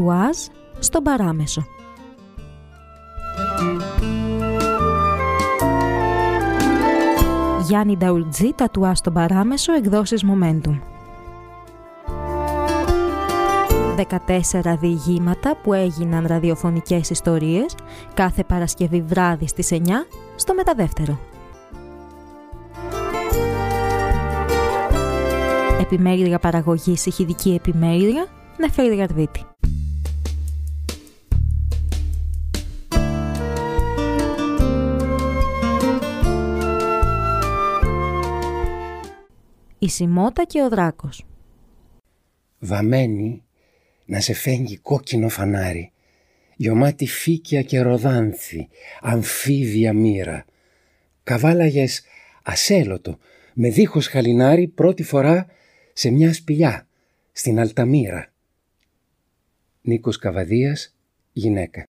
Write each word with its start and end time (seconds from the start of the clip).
τατουάζ 0.00 0.36
στον 0.78 1.02
παράμεσο. 1.02 1.64
Γιάννη 7.66 7.96
Νταουλτζή, 7.96 8.52
τατουάζ 8.54 8.98
στον 8.98 9.12
παράμεσο, 9.12 9.72
εκδόσεις 9.72 10.24
Momentum. 10.24 10.78
14 13.96 14.76
διηγήματα 14.80 15.56
που 15.56 15.72
έγιναν 15.72 16.26
ραδιοφωνικές 16.26 17.10
ιστορίες 17.10 17.74
κάθε 18.14 18.44
Παρασκευή 18.44 19.02
βράδυ 19.02 19.46
στις 19.46 19.70
9 19.72 19.78
στο 20.36 20.54
Μεταδεύτερο. 20.54 21.18
Επιμέλεια 25.80 26.38
παραγωγής 26.38 27.06
ηχηδική 27.06 27.54
επιμέλεια 27.54 28.26
Νεφέλη 28.56 28.96
Γαρδίτη. 28.96 29.49
Η 39.82 39.88
Σιμώτα 39.88 40.44
και 40.44 40.62
ο 40.62 40.68
Δράκος 40.68 41.24
Βαμένη 42.58 43.44
να 44.04 44.20
σε 44.20 44.32
φέγγει 44.32 44.76
κόκκινο 44.76 45.28
φανάρι, 45.28 45.92
γεμάτη 46.56 47.06
φύκια 47.06 47.62
και 47.62 47.80
ροδάνθη, 47.80 48.68
αμφίβια 49.00 49.92
μοίρα. 49.92 50.44
Καβάλαγες 51.22 52.02
ασέλωτο, 52.42 53.18
με 53.54 53.68
δίχως 53.68 54.06
χαλινάρι 54.06 54.68
πρώτη 54.68 55.02
φορά 55.02 55.46
σε 55.92 56.10
μια 56.10 56.32
σπηλιά, 56.32 56.86
στην 57.32 57.58
Αλταμύρα. 57.58 58.32
Νίκος 59.80 60.18
Καβαδίας, 60.18 60.96
γυναίκα. 61.32 61.89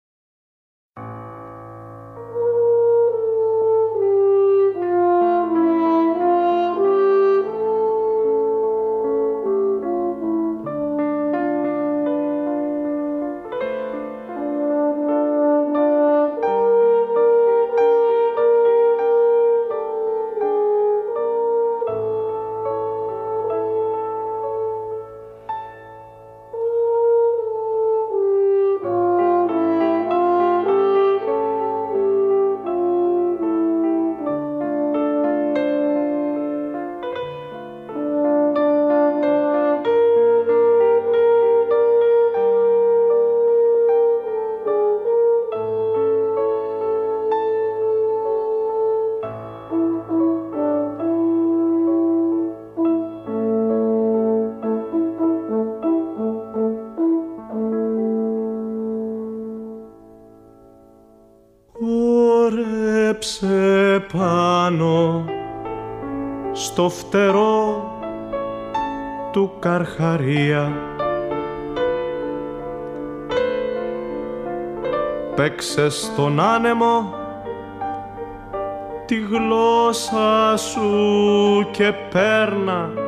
Στο 66.76 66.88
φτερό 66.88 67.84
του 69.32 69.52
καρχαρία. 69.58 70.72
Παίξε 75.34 75.88
στον 75.88 76.40
άνεμο 76.40 77.14
τη 79.06 79.14
γλώσσα 79.14 80.56
σου 80.56 80.90
και 81.70 81.92
πέρνα 82.12 83.05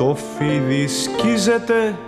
Το 0.00 0.14
φίδι 0.14 0.86
σκίζεται 0.88 1.98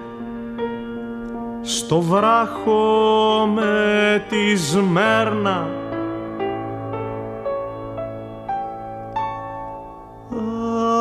στο 1.62 2.00
βράχο 2.00 3.48
με 3.54 4.25
τη 4.28 4.56
σμέρνα. 4.56 5.69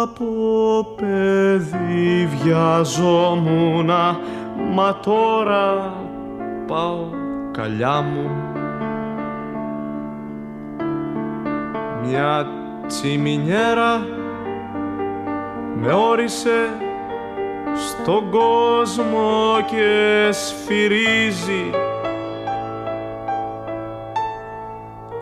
Από 0.02 0.86
παιδί 0.96 2.30
βιαζόμουνα 2.44 4.20
μα 4.74 5.00
τώρα 5.00 5.94
πάω 6.68 7.06
καλιά 7.52 8.02
μου. 8.02 8.30
Μια 12.04 12.48
τσιμινιέρα 12.88 14.20
με 15.84 15.94
όρισε 15.94 16.70
στον 17.76 18.30
κόσμο 18.30 19.58
και 19.70 20.30
σφυρίζει 20.32 21.70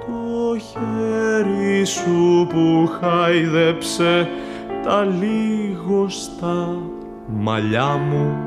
το 0.05 0.57
χέρι 0.57 1.85
σου 1.85 2.47
που 2.49 2.89
χάιδεψε 2.99 4.29
τα 4.83 5.03
λίγο 5.03 6.09
στα 6.09 6.77
μαλλιά 7.27 7.87
μου. 8.09 8.37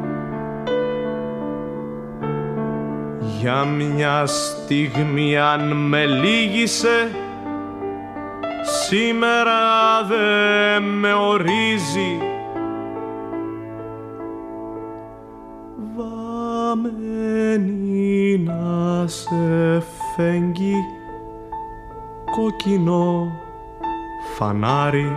Για 3.40 3.64
μια 3.64 4.26
στιγμή 4.26 5.38
αν 5.38 5.72
με 5.72 6.06
λύγησε 6.06 7.10
σήμερα 8.94 10.04
δε 10.08 10.80
με 10.80 11.12
ορίζει. 11.12 12.18
Βαμμένη 16.76 17.62
να 18.38 19.06
σε 19.06 19.82
φέγγει 20.16 20.76
κόκκινο 22.30 23.32
φανάρι. 24.36 25.16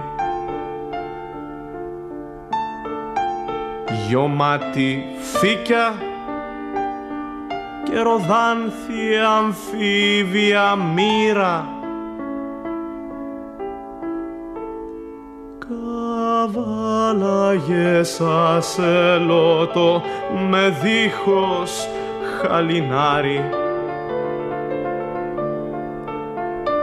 Γιωμάτι 4.08 5.04
φύκια 5.20 5.94
και 7.84 8.00
ροδάνθη 8.00 9.18
αμφίβια 9.38 10.76
μοίρα 10.76 11.76
Καβάλαγες 17.56 18.22
ασελότο 18.22 20.02
με 20.50 20.78
δίχως 20.82 21.88
χαλινάρι 22.42 23.44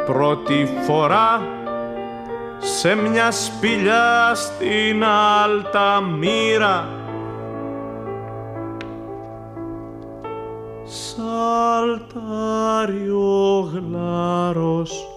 Πρώτη 0.06 0.69
φορά 0.86 1.42
σε 2.58 2.94
μια 2.94 3.30
σπηλιά 3.30 4.34
στην 4.34 5.04
Αλταμύρα 5.44 6.88
Σαλτάρει 10.84 12.30
ο 13.10 13.70
γλάρος 13.72 15.08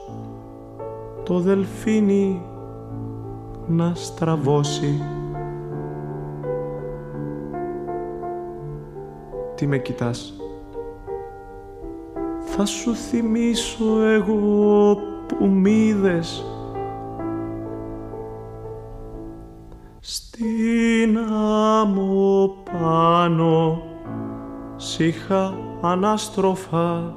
το 1.23 1.39
δελφίνι 1.39 2.41
να 3.67 3.91
στραβώσει. 3.95 5.14
Τι 9.55 9.67
με 9.67 9.77
κοιτάς. 9.77 10.33
Θα 12.45 12.65
σου 12.65 12.95
θυμίσω 12.95 14.01
εγώ 14.01 14.97
που 15.27 15.45
μ' 15.45 15.65
είδες 15.65 16.45
Στην 20.07 21.17
άμμο 21.79 22.53
πάνω 22.71 23.81
είχα 24.97 25.57
ανάστροφα 25.81 27.15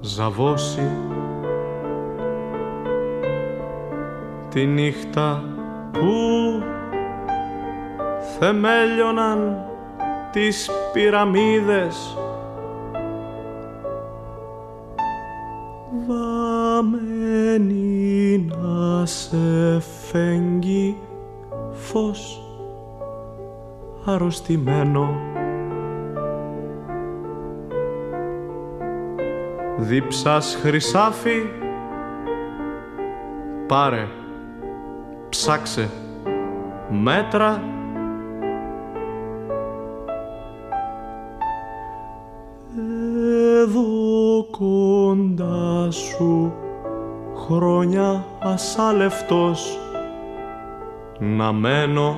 ζαβώσει 0.00 0.90
τη 4.48 4.66
νύχτα 4.66 5.42
που 5.92 6.08
θεμέλιωναν 8.38 9.67
τις 10.30 10.70
πυραμίδες. 10.92 12.16
Βαμμένη 16.06 17.78
να 18.62 19.06
σε 19.06 19.80
φέγγει 19.80 20.96
φως 21.72 22.42
αρρωστημένο. 24.04 25.16
Δίψας 29.76 30.58
χρυσάφι 30.62 31.42
Πάρε 33.66 34.06
Ψάξε 35.28 35.90
Μέτρα 36.90 37.62
σου 45.90 46.54
Χρόνια 47.46 48.24
ασάλευτος 48.38 49.78
Να 51.18 51.52
μένω 51.52 52.16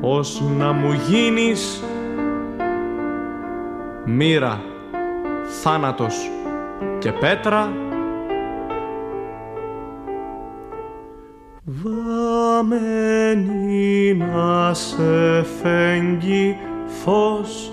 Ως 0.00 0.42
να 0.58 0.72
μου 0.72 0.92
γίνεις 0.92 1.82
μοίρα, 4.04 4.60
θάνατος 5.62 6.30
και 6.98 7.12
πέτρα. 7.12 7.72
Βαμμένη 12.44 13.34
να 14.14 14.74
σε 14.74 15.42
φέγγει 15.42 16.56
φως 16.86 17.71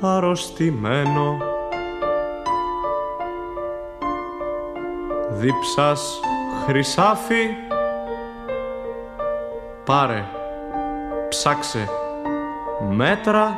αρρωστημένο. 0.00 1.38
Δίψας 5.30 6.20
χρυσάφι. 6.66 7.46
Πάρε, 9.84 10.24
ψάξε, 11.28 11.88
μέτρα. 12.90 13.54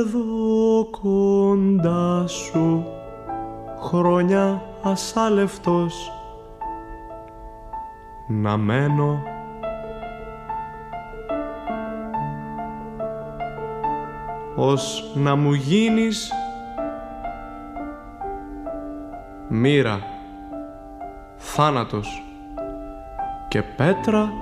Εδώ 0.00 0.88
κοντά 1.00 2.26
σου 2.26 2.84
χρόνια 3.80 4.62
ασάλευτος. 4.82 6.10
Να 8.28 8.56
μένω 8.56 9.33
ως 14.56 15.12
να 15.14 15.36
μου 15.36 15.52
γίνεις 15.52 16.32
μοίρα, 19.48 20.00
θάνατος 21.36 22.22
και 23.48 23.62
πέτρα 23.62 24.32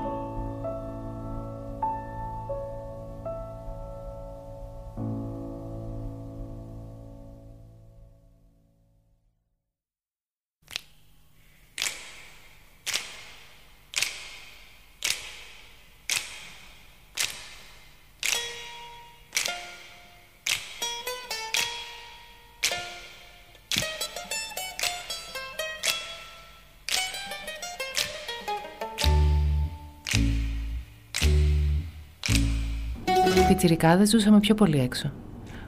πιτσιρικάδες 33.82 34.10
ζούσαμε 34.10 34.40
πιο 34.40 34.54
πολύ 34.54 34.78
έξω. 34.78 35.12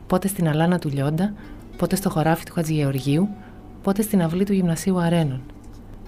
Πότε 0.06 0.28
στην 0.28 0.48
αλάνα 0.48 0.78
του 0.78 0.88
Λιόντα, 0.88 1.32
πότε 1.76 1.96
στο 1.96 2.10
χωράφι 2.10 2.44
του 2.44 2.52
Χατζηγεωργίου, 2.52 3.28
πότε 3.82 4.02
στην 4.02 4.22
αυλή 4.22 4.44
του 4.44 4.52
γυμνασίου 4.52 5.00
Αρένων. 5.00 5.42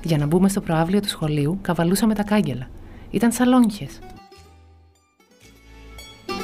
Για 0.02 0.18
να 0.18 0.26
μπούμε 0.26 0.48
στο 0.48 0.60
προάβλιο 0.60 1.00
του 1.00 1.08
σχολείου, 1.08 1.58
καβαλούσαμε 1.62 2.14
τα 2.14 2.22
κάγκελα. 2.22 2.68
Ήταν 3.10 3.32
σαλόνιχε. 3.32 3.86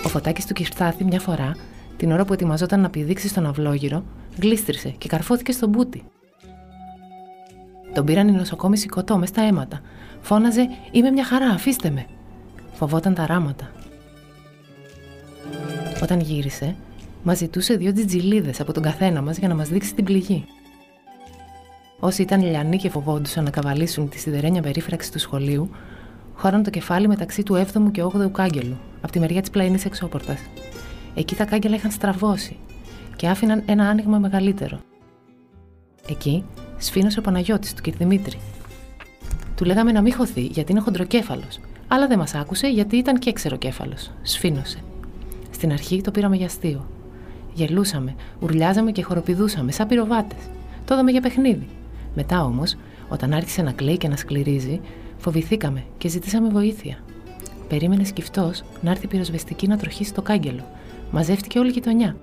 Ο 0.05 0.09
φωτάκι 0.09 0.47
του 0.47 0.53
Κυρθάθη 0.53 1.05
μια 1.05 1.21
φορά, 1.21 1.57
την 1.97 2.13
ώρα 2.13 2.25
που 2.25 2.33
ετοιμαζόταν 2.33 2.81
να 2.81 2.91
πηδήξει 2.91 3.29
στον 3.29 3.47
αυλόγυρο, 3.47 4.05
γλίστρισε 4.41 4.89
και 4.89 5.09
καρφώθηκε 5.09 5.53
στον 5.53 5.69
μπούτι. 5.69 6.05
Τον 7.95 8.05
πήραν 8.05 8.29
οι 8.29 8.33
νοσοκόμοι 8.33 8.77
σηκωτό 8.77 9.19
μες 9.19 9.29
στα 9.29 9.43
αίματα. 9.43 9.81
Φώναζε: 10.21 10.69
Είμαι 10.91 11.11
μια 11.11 11.25
χαρά, 11.25 11.47
αφήστε 11.47 11.91
με. 11.91 12.07
Φοβόταν 12.73 13.15
τα 13.15 13.27
ράματα. 13.27 13.71
Όταν 16.03 16.21
γύρισε, 16.21 16.77
μας 17.23 17.39
ζητούσε 17.39 17.75
δύο 17.75 17.93
τζιτζιλίδες 17.93 18.61
από 18.61 18.73
τον 18.73 18.83
καθένα 18.83 19.23
μας 19.23 19.39
για 19.39 19.49
να 19.49 19.55
μας 19.55 19.69
δείξει 19.69 19.95
την 19.95 20.05
πληγή. 20.05 20.45
Όσοι 22.01 22.23
ήταν 22.23 22.43
λιανοί 22.43 22.77
και 22.77 22.91
φοβόντουσαν 22.91 23.45
να 23.45 23.51
καβαλήσουν 23.51 24.09
τη 24.09 24.19
σιδερένια 24.19 24.63
περίφραξη 24.63 25.13
του 25.13 25.19
σχολείου, 25.19 25.71
χώραν 26.35 26.63
το 26.63 26.71
κεφάλι 26.71 27.09
μεταξύ 27.09 27.43
του 27.43 27.67
7ου 27.73 27.91
και 27.93 28.03
8ου 28.05 28.31
κάγκελου, 28.33 28.77
από 29.03 29.13
τη 29.13 29.19
μεριά 29.19 29.41
της 29.41 29.51
πλαϊνής 29.51 29.85
εξώπορτας. 29.85 30.41
Εκεί 31.15 31.35
τα 31.35 31.45
κάγκελα 31.45 31.75
είχαν 31.75 31.91
στραβώσει 31.91 32.57
και 33.17 33.29
άφηναν 33.29 33.63
ένα 33.67 33.89
άνοιγμα 33.89 34.19
μεγαλύτερο. 34.19 34.81
Εκεί 36.09 36.45
σφίνωσε 36.79 37.19
ο 37.19 37.23
Παναγιώτης 37.23 37.75
του 37.75 37.83
κ. 37.83 37.97
Δημήτρη. 37.97 38.39
Του 39.57 39.65
λέγαμε 39.65 39.93
να 39.93 40.01
μην 40.03 40.15
χωθεί 40.15 40.43
γιατί 40.43 40.73
είναι 40.73 40.81
χοντροκέφαλος, 40.81 41.61
αλλά 41.89 42.07
δεν 42.07 42.19
μας 42.19 42.35
άκουσε 42.35 42.69
γιατί 42.69 42.97
ήταν 42.97 43.19
και 43.19 43.33
ξεροκέφαλο. 43.33 43.97
Σφίνωσε. 44.23 44.79
Στην 45.63 45.75
αρχή 45.75 46.01
το 46.01 46.11
πήραμε 46.11 46.37
για 46.37 46.47
αστείο. 46.47 46.87
Γελούσαμε, 47.53 48.15
ουρλιάζαμε 48.41 48.93
και 48.93 49.03
χοροπηδούσαμε, 49.03 49.73
σαν 49.73 49.87
πυροβάτες. 49.87 50.39
Το 50.85 50.95
είδαμε 50.95 51.11
για 51.11 51.21
παιχνίδι. 51.21 51.69
Μετά 52.15 52.45
όμως, 52.45 52.77
όταν 53.09 53.33
άρχισε 53.33 53.63
να 53.63 53.73
κλαίει 53.73 53.97
και 53.97 54.09
να 54.09 54.17
σκληρίζει, 54.17 54.81
φοβηθήκαμε 55.17 55.85
και 55.99 56.09
ζητήσαμε 56.09 56.49
βοήθεια. 56.49 56.99
Περίμενε 57.69 58.05
σκυφτός 58.05 58.63
να 58.81 58.91
έρθει 58.91 59.07
πυροσβεστική 59.07 59.67
να 59.69 59.77
τροχίσει 59.77 60.15
το 60.15 60.23
κάγκελο. 60.23 60.65
Μαζεύτηκε 61.11 61.59
όλη 61.59 61.69
η 61.69 61.73
γειτονιά. 61.73 62.17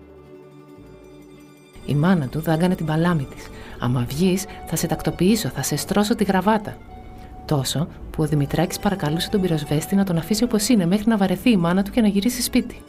Η 1.86 1.96
μάνα 1.96 2.28
του 2.28 2.40
δάγκανε 2.40 2.76
την 2.76 2.86
παλάμη 2.86 3.28
της. 3.36 3.48
Άμα 3.80 4.06
βγεις, 4.10 4.46
θα 4.66 4.76
σε 4.76 4.88
τακτοποιήσω, 4.88 5.50
θα 5.50 5.62
σε 5.62 5.76
στρώσω 5.76 6.16
τη 6.16 6.24
γραβάτα. 6.24 6.78
Τόσο 7.46 7.88
που 8.12 8.24
ο 8.24 8.26
Δημητράκης 8.26 8.80
παρακαλούσε 8.80 9.30
τον 9.30 9.42
πυροσβέστη 9.42 9.96
να 9.96 10.04
τον 10.04 10.18
αφήσει 10.18 10.44
όπως 10.44 10.68
είναι 10.68 10.86
μέχρι 10.86 11.08
να 11.08 11.18
βαρεθεί 11.18 11.50
η 11.50 11.58
μάνα 11.58 11.84
του 11.84 11.92
και 11.92 12.02
να 12.02 12.08
γυρίσει 12.08 12.42
σπίτι. 12.42 12.82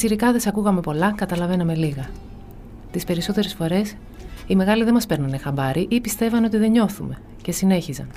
Πιτσιρικάδες 0.00 0.46
ακούγαμε 0.46 0.80
πολλά, 0.80 1.12
καταλαβαίναμε 1.12 1.74
λίγα. 1.74 2.08
Τις 2.90 3.04
περισσότερες 3.04 3.54
φορές 3.54 3.94
οι 4.46 4.56
μεγάλοι 4.56 4.84
δεν 4.84 4.92
μας 4.92 5.06
παίρνανε 5.06 5.38
χαμπάρι 5.38 5.86
ή 5.90 6.00
πιστεύαν 6.00 6.44
ότι 6.44 6.56
δεν 6.56 6.70
νιώθουμε 6.70 7.18
και 7.42 7.52
συνέχιζαν. 7.52 8.08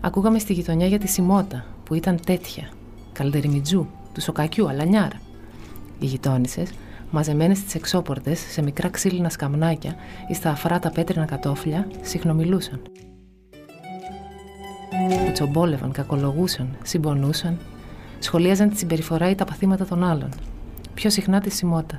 Ακούγαμε 0.00 0.38
στη 0.38 0.52
γειτονιά 0.52 0.86
για 0.86 0.98
τη 0.98 1.08
Σιμώτα 1.08 1.64
που 1.84 1.94
ήταν 1.94 2.18
τέτοια, 2.26 2.68
καλντεριμιτζού, 3.12 3.86
του 4.12 4.20
σοκακιού, 4.20 4.68
αλανιάρα. 4.68 5.20
Οι 5.98 6.06
γειτόνισσες, 6.06 6.70
μαζεμένες 7.10 7.58
στις 7.58 7.74
εξώπορτες 7.74 8.38
σε 8.38 8.62
μικρά 8.62 8.88
ξύλινα 8.88 9.28
σκαμνάκια 9.28 9.94
ή 10.28 10.34
στα 10.34 10.50
αφράτα 10.50 10.90
πέτρινα 10.90 11.24
κατόφλια, 11.24 11.88
συχνομιλούσαν. 12.00 12.80
Κουτσομπόλευαν, 15.24 15.92
κακολογούσαν, 15.92 16.68
συμπονούσαν, 16.82 17.58
σχολίαζαν 18.18 18.70
τη 18.70 18.76
συμπεριφορά 18.76 19.30
ή 19.30 19.34
τα 19.34 19.44
παθήματα 19.44 19.86
των 19.86 20.04
άλλων, 20.04 20.28
πιο 20.94 21.10
συχνά 21.10 21.40
της 21.40 21.54
σημότα. 21.54 21.98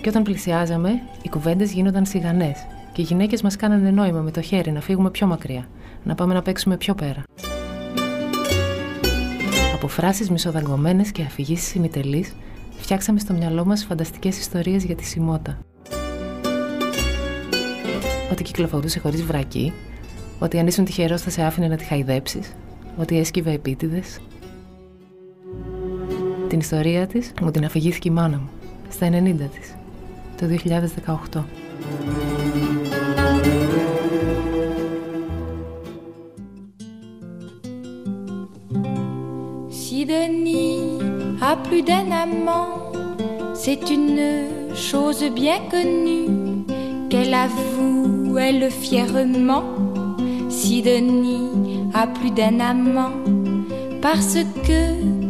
Και 0.00 0.08
όταν 0.08 0.22
πλησιάζαμε, 0.22 0.90
οι 1.22 1.28
κουβέντες 1.28 1.72
γίνονταν 1.72 2.06
σιγανές 2.06 2.66
και 2.92 3.02
οι 3.02 3.04
γυναίκες 3.04 3.42
μας 3.42 3.56
κάνανε 3.56 3.90
νόημα 3.90 4.20
με 4.20 4.30
το 4.30 4.40
χέρι 4.40 4.70
να 4.70 4.80
φύγουμε 4.80 5.10
πιο 5.10 5.26
μακριά, 5.26 5.68
να 6.02 6.14
πάμε 6.14 6.34
να 6.34 6.42
παίξουμε 6.42 6.76
πιο 6.76 6.94
πέρα. 6.94 7.22
Από 9.74 9.88
φράσεις 9.88 10.30
μισοδαγκωμένες 10.30 11.12
και 11.12 11.22
αφηγήσεις 11.22 11.74
ημιτελείς, 11.74 12.34
φτιάξαμε 12.76 13.18
στο 13.18 13.32
μυαλό 13.32 13.64
μας 13.64 13.84
φανταστικές 13.84 14.38
ιστορίες 14.38 14.84
για 14.84 14.94
τη 14.94 15.04
Σιμώτα. 15.04 15.58
Ότι 18.32 18.42
κυκλοφορούσε 18.42 18.98
χωρίς 18.98 19.22
βρακή, 19.22 19.72
ότι 20.38 20.58
αν 20.58 20.66
ήσουν 20.66 20.84
τυχερός 20.84 21.22
θα 21.22 21.30
σε 21.30 21.42
άφηνε 21.42 21.68
να 21.68 21.76
τη 21.76 21.84
χαϊδέψεις, 21.84 22.52
ότι 22.96 23.18
έσκυβε 23.18 23.52
επίτηδες. 23.52 24.20
Την 26.48 26.58
ιστορία 26.58 27.06
της 27.06 27.32
μου 27.40 27.50
την 27.50 27.64
αφηγήθηκε 27.64 28.08
η 28.08 28.12
μάνα 28.12 28.36
μου, 28.36 28.48
στα 28.88 29.08
90 29.08 29.36
της, 29.36 29.76
το 30.40 30.46
2018. 30.46 31.44
Si 39.86 40.04
Denis 40.12 40.98
a 41.50 41.52
plus 41.66 41.82
d'un 41.88 42.08
amant, 42.24 42.72
c'est 43.62 43.84
une 43.96 44.20
chose 44.88 45.22
bien 45.40 45.58
connue 45.74 46.28
qu'elle 47.10 47.34
avoue, 47.48 48.36
elle 48.46 48.64
fièrement. 48.84 49.66
Si 50.58 50.74
Denis 50.88 51.50
a 52.02 52.04
plus 52.16 52.32
d'un 52.38 52.58
amant, 52.72 53.16
parce 54.06 54.38
que 54.66 54.80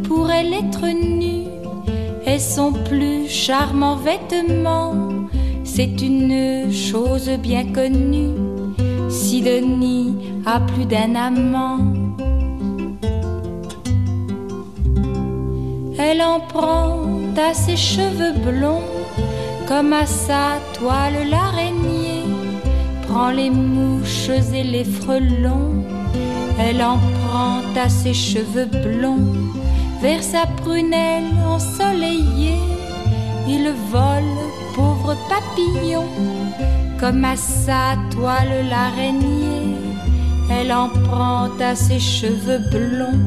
pour 0.07 0.31
elle 0.31 0.53
être 0.53 0.87
nue 0.87 1.47
est 2.25 2.39
son 2.39 2.73
plus 2.73 3.27
charmant 3.29 3.95
vêtement, 3.95 4.93
c'est 5.63 6.01
une 6.01 6.71
chose 6.71 7.29
bien 7.41 7.71
connue. 7.71 8.35
Si 9.09 9.41
Denis 9.41 10.15
a 10.45 10.59
plus 10.59 10.85
d'un 10.85 11.15
amant, 11.15 11.79
Elle 15.99 16.21
en 16.21 16.39
prend 16.39 17.01
à 17.37 17.53
ses 17.53 17.75
cheveux 17.75 18.33
blonds, 18.33 18.83
comme 19.67 19.93
à 19.93 20.05
sa 20.05 20.59
toile 20.73 21.27
l'araignée. 21.29 22.23
Prend 23.07 23.31
les 23.31 23.49
mouches 23.49 24.29
et 24.53 24.63
les 24.63 24.83
frelons, 24.83 25.83
elle 26.59 26.83
en 26.83 26.97
prend 26.97 27.61
à 27.75 27.89
ses 27.89 28.13
cheveux 28.13 28.67
blonds, 28.67 29.33
vers 30.07 30.23
sa 30.23 30.45
prunelle 30.61 31.33
ensoleillée. 31.45 32.61
Il 33.45 33.65
vole, 33.91 34.37
pauvre 34.73 35.17
papillon, 35.31 36.07
comme 36.97 37.25
à 37.25 37.35
sa 37.35 37.83
toile 38.11 38.55
l'araignée. 38.69 39.75
Elle 40.49 40.71
en 40.71 40.87
prend 41.07 41.49
à 41.59 41.75
ses 41.75 41.99
cheveux 41.99 42.61
blonds. 42.71 43.25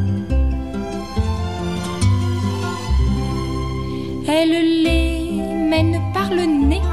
Elle 4.26 4.56
les 4.86 5.42
mène 5.72 6.00
par 6.14 6.30
le 6.30 6.46
nez, 6.70 6.86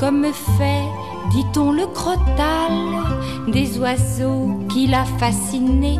comme 0.00 0.26
fait, 0.56 0.86
dit-on, 1.32 1.70
le 1.70 1.86
crottal 1.98 2.76
des 3.48 3.78
oiseaux 3.78 4.48
qui 4.70 4.86
l'a 4.86 5.04
fasciné. 5.20 5.98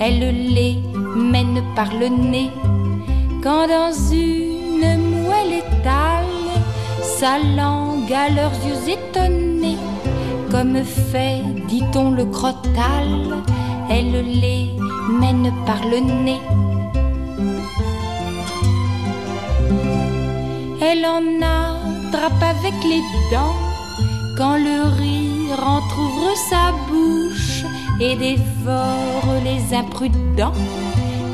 Elle 0.00 0.54
les 0.54 0.87
mène 1.16 1.62
par 1.74 1.92
le 1.92 2.08
nez, 2.08 2.50
quand 3.42 3.66
dans 3.68 3.92
une 4.12 5.22
moelle 5.24 5.54
étale 5.64 6.26
sa 7.18 7.38
langue 7.38 8.12
à 8.12 8.28
leurs 8.28 8.54
yeux 8.66 8.92
étonnés, 8.96 9.78
comme 10.50 10.82
fait, 10.84 11.42
dit-on, 11.68 12.10
le 12.10 12.24
crottal. 12.26 13.42
Elle 13.90 14.12
les 14.40 14.70
mène 15.08 15.50
par 15.66 15.80
le 15.84 16.00
nez. 16.00 16.40
Elle 20.80 21.04
en 21.06 21.22
attrape 21.42 22.42
avec 22.42 22.74
les 22.84 23.02
dents 23.32 23.56
quand 24.36 24.56
le 24.56 24.82
rire 25.00 25.60
entr'ouvre 25.66 26.34
sa 26.50 26.72
bouche 26.88 27.47
et 28.00 28.16
dévore 28.16 29.34
les 29.44 29.74
imprudents. 29.74 30.52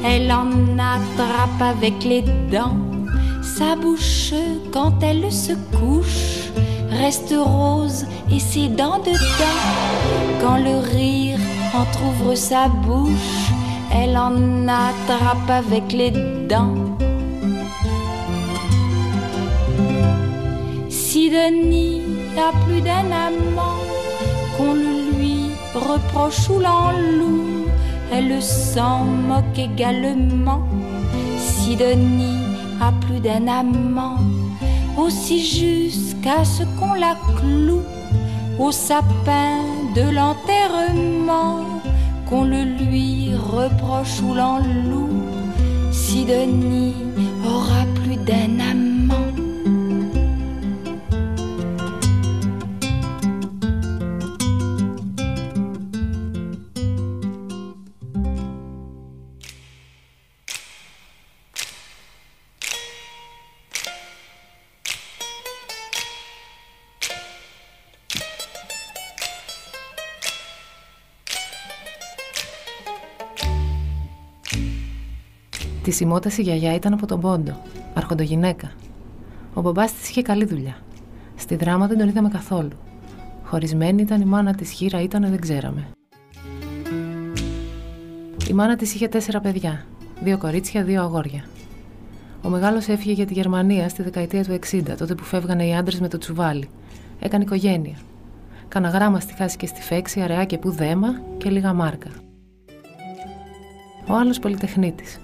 Elle 0.04 0.30
en 0.33 0.78
attrape 0.78 1.61
avec 1.61 2.04
les 2.04 2.23
dents 2.50 2.76
sa 3.42 3.76
bouche 3.76 4.33
quand 4.73 5.02
elle 5.02 5.30
se 5.30 5.52
couche 5.76 6.50
reste 6.90 7.35
rose 7.37 8.06
et 8.30 8.40
ses 8.40 8.68
dents 8.68 8.99
dedans 8.99 9.61
quand 10.40 10.56
le 10.56 10.78
rire 10.97 11.38
entr'ouvre 11.75 12.35
sa 12.35 12.68
bouche, 12.68 13.50
elle 13.92 14.16
en 14.16 14.68
attrape 14.68 15.49
avec 15.49 15.92
les 15.92 16.11
dents. 16.49 16.75
Si 20.88 21.30
Denis 21.30 22.02
a 22.37 22.52
plus 22.64 22.80
d'un 22.80 23.11
amant, 23.26 23.80
qu'on 24.56 24.75
le 24.75 24.94
reproche 25.75 26.49
ou 26.49 26.61
l'enloue, 26.61 27.66
elle 28.12 28.43
s'en 28.43 29.04
moque 29.04 29.59
également. 29.59 30.66
Si 31.38 31.76
Denis 31.76 32.45
a 32.81 32.93
plus 33.07 33.21
d'un 33.21 33.49
amant, 33.49 34.19
aussi 34.97 35.45
jusqu'à 35.45 36.45
ce 36.45 36.62
qu'on 36.78 36.95
la 36.95 37.16
cloue 37.37 37.83
au 38.59 38.71
sapin 38.71 39.59
de 39.97 40.02
l'enterrement, 40.02 41.64
qu'on 42.28 42.45
le 42.45 42.62
lui 42.62 43.33
reproche 43.35 44.21
ou 44.23 44.35
l'enloue. 44.35 45.23
Si 45.93 46.25
Denis 46.25 46.95
aura 47.45 47.85
plus 47.95 48.16
d'un 48.16 48.61
amant, 48.61 48.74
Τη 75.95 76.01
σημόταση 76.01 76.43
γιαγιά 76.43 76.75
ήταν 76.75 76.93
από 76.93 77.07
τον 77.07 77.21
Πόντο, 77.21 77.53
αρχοντογυναίκα. 77.95 78.71
Ο 79.55 79.61
μπαμπάς 79.61 79.93
της 79.93 80.09
είχε 80.09 80.23
καλή 80.23 80.45
δουλειά. 80.45 80.77
Στη 81.37 81.57
δράμα 81.57 81.87
δεν 81.87 81.99
τον 81.99 82.09
είδαμε 82.09 82.29
καθόλου. 82.29 82.71
Χωρισμένη 83.45 84.03
ήταν 84.03 84.21
η 84.21 84.25
μάνα 84.25 84.55
της, 84.55 84.71
χείρα 84.71 85.03
ήταν 85.03 85.23
δεν 85.23 85.41
ξέραμε. 85.41 85.89
Η 88.49 88.53
μάνα 88.53 88.77
της 88.77 88.95
είχε 88.95 89.09
τέσσερα 89.09 89.41
παιδιά. 89.41 89.87
Δύο 90.23 90.38
κορίτσια, 90.38 90.85
δύο 90.85 91.03
αγόρια. 91.03 91.45
Ο 92.42 92.49
μεγάλος 92.49 92.88
έφυγε 92.88 93.12
για 93.12 93.27
τη 93.27 93.33
Γερμανία 93.33 93.88
στη 93.88 94.03
δεκαετία 94.03 94.45
του 94.45 94.59
60, 94.71 94.83
τότε 94.99 95.14
που 95.14 95.25
φεύγανε 95.25 95.66
οι 95.66 95.75
άντρες 95.75 96.01
με 96.01 96.09
το 96.09 96.18
τσουβάλι. 96.18 96.68
Έκανε 97.21 97.45
οικογένεια. 97.45 97.97
Κάνα 98.68 98.88
γράμμα 98.88 99.21
στη 99.21 99.35
χάση 99.35 99.57
και 99.57 99.66
στη 99.66 99.83
φέξη, 99.83 100.21
αραιά 100.21 100.45
και 100.45 100.59
που 100.59 100.71
δέμα 100.71 101.21
και 101.37 101.51
λίγα 101.51 101.73
μάρκα. 101.73 102.11
Ο 104.09 104.14
άλλος 104.14 104.38
πολυτεχνίτης. 104.38 105.18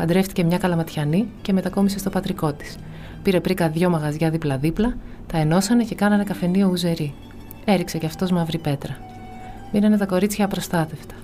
Παντρεύτηκε 0.00 0.44
μια 0.44 0.58
καλαματιανή 0.58 1.28
και 1.42 1.52
μετακόμισε 1.52 1.98
στο 1.98 2.10
πατρικό 2.10 2.52
της. 2.52 2.76
Πήρε 3.22 3.40
πρίκα 3.40 3.68
δυο 3.68 3.90
μαγαζιά 3.90 4.30
δίπλα-δίπλα, 4.30 4.96
τα 5.26 5.38
ενώσανε 5.38 5.84
και 5.84 5.94
κάνανε 5.94 6.24
καφενείο 6.24 6.68
ουζερί. 6.68 7.14
Έριξε 7.64 7.98
κι 7.98 8.06
αυτός 8.06 8.30
μαύρη 8.30 8.58
πέτρα. 8.58 8.96
Μείνανε 9.72 9.96
τα 9.96 10.06
κορίτσια 10.06 10.44
απροστάτευτα. 10.44 11.14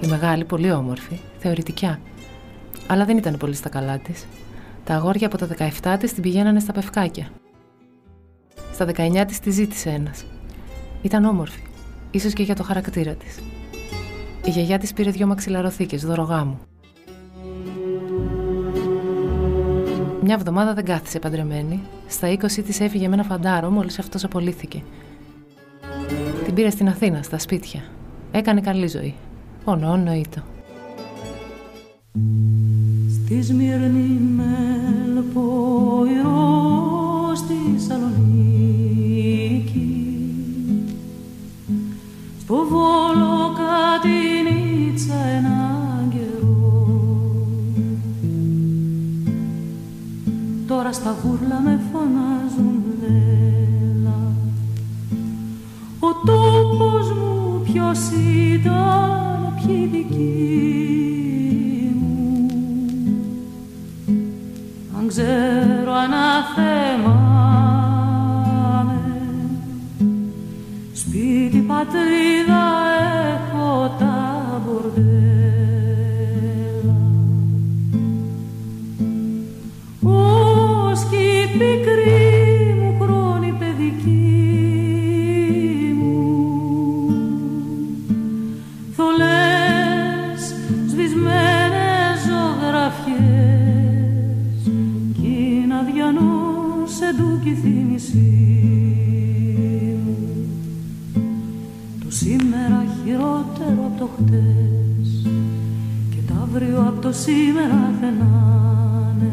Η 0.00 0.06
μεγάλη, 0.06 0.44
πολύ 0.44 0.72
όμορφη, 0.72 1.20
θεωρητικά. 1.38 2.00
Αλλά 2.86 3.04
δεν 3.04 3.16
ήταν 3.16 3.36
πολύ 3.36 3.54
στα 3.54 3.68
καλά 3.68 3.98
της. 3.98 4.26
Τα 4.84 4.94
αγόρια 4.94 5.26
από 5.26 5.38
τα 5.38 5.46
17 5.46 5.96
της 5.98 6.12
την 6.12 6.22
πηγαίνανε 6.22 6.60
στα 6.60 6.72
πευκάκια. 6.72 7.28
Στα 8.72 8.84
19 8.84 9.24
της 9.26 9.40
τη 9.40 9.50
ζήτησε 9.50 9.90
ένας. 9.90 10.24
Ήταν 11.02 11.24
όμορφη, 11.24 11.62
ίσως 12.10 12.32
και 12.32 12.42
για 12.42 12.54
το 12.54 12.62
χαρακτήρα 12.62 13.12
της. 13.12 13.38
Η 14.44 14.50
γιαγιά 14.50 14.78
της 14.78 14.92
πήρε 14.92 15.10
δυο 15.10 15.26
μαξιλαροθήκες, 15.26 16.04
δωρογάμου. 16.04 16.58
Μια 20.22 20.34
εβδομάδα 20.34 20.74
δεν 20.74 20.84
κάθισε 20.84 21.18
παντρεμένη. 21.18 21.80
Στα 22.08 22.28
20 22.28 22.36
της 22.64 22.80
έφυγε 22.80 23.08
με 23.08 23.14
ένα 23.14 23.22
φαντάρο 23.22 23.70
μόλις 23.70 23.98
αυτός 23.98 24.24
απολύθηκε. 24.24 24.82
Την 26.44 26.54
πήρε 26.54 26.70
στην 26.70 26.88
Αθήνα, 26.88 27.22
στα 27.22 27.38
σπίτια. 27.38 27.82
Έκανε 28.32 28.60
καλή 28.60 28.86
ζωή. 28.86 29.14
Όνο, 29.64 29.96
νοήτο. 29.96 30.42
Στη 33.10 33.42
Σμύρνη 33.42 34.20
μελποϊρό 34.36 35.48
στη 37.34 37.80
Σαλονίκη 37.86 39.08
στο 42.40 42.54
Βόλο 42.70 42.97
Κατινίτσα 44.98 45.26
έναν 45.36 46.08
καιρό 46.10 47.46
Τώρα 50.66 50.92
στα 50.92 51.16
βούρλα 51.22 51.60
με 51.60 51.80
φωνάζουν 51.92 52.82
λέλα 53.00 54.32
Ο 56.00 56.14
τόπος 56.26 57.10
μου 57.10 57.60
ποιος 57.64 57.98
ήταν 58.52 59.54
ποιοι 59.56 59.86
δικοί 59.86 60.36
μου 61.94 62.46
Αν 64.98 65.08
ξέρω 65.08 65.92
αναθεμάμαι 65.92 67.18
Σπίτι 70.92 71.58
πατρίδα 71.58 72.47
το 107.08 107.14
σήμερα 107.14 107.92
θενάνε 108.00 109.32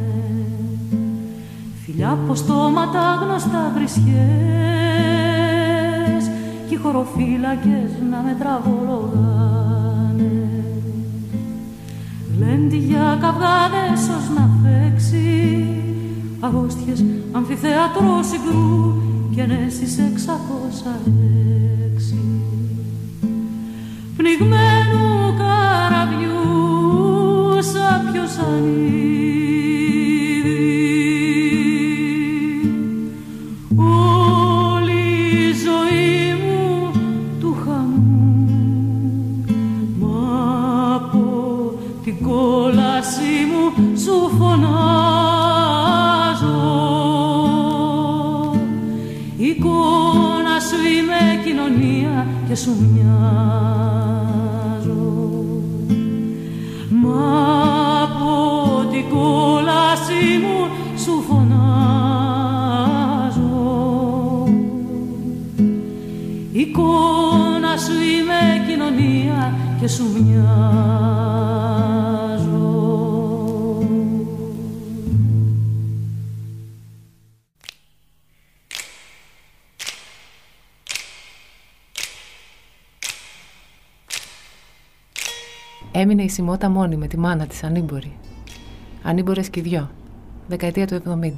φιλιά 1.85 2.09
από 2.09 2.35
στόματα 2.35 3.19
γνωστά 3.21 3.71
βρισιές 3.75 4.13
κι 6.67 6.73
οι 6.73 6.77
χωροφύλακες 6.77 7.91
να 8.11 8.21
με 8.21 8.35
τραβολογάνε. 8.39 9.03
Γλέντι 12.35 12.77
για 12.77 13.17
καυγάδες 13.21 14.09
ως 14.17 14.29
να 14.35 14.49
φέξει 14.63 15.65
Αγώστιες 16.39 17.03
αμφιθέατρος 17.31 18.27
συγκρού 18.27 18.93
και 19.35 19.41
ενέσεις 19.41 19.97
εξακόσα 19.97 20.99
έξι 21.93 22.19
Πνιγμένους 24.17 24.65
καραβιού 24.85 25.04
σαν 27.95 28.11
ποιος 28.11 28.37
ανήδη. 28.37 28.73
Όλη 33.75 35.03
η 35.31 35.53
ζωή 35.65 36.17
μου 36.43 36.91
του 37.39 37.57
χαμού. 37.65 38.65
Μα 39.99 40.19
από 40.95 41.27
την 42.03 42.15
κόλαση 42.21 43.33
μου 43.49 43.63
σου 43.97 44.15
φωνάζω. 44.37 45.53
Εικόνας 49.37 50.63
σου 50.63 50.77
είμαι 50.97 51.21
κοινωνία 51.43 52.27
και 52.47 52.55
σου 52.55 52.71
μοιάζω 52.93 53.64
η 86.25 86.29
Σιμώτα 86.29 86.69
μόνη 86.69 86.95
με 86.95 87.07
τη 87.07 87.17
μάνα 87.17 87.45
της, 87.45 87.63
ανήμπορη. 87.63 88.13
Ανήμπορες 89.03 89.49
και 89.49 89.59
οι 89.59 89.63
δυο. 89.63 89.89
Δεκαετία 90.47 90.87
του 90.87 91.01
70. 91.21 91.31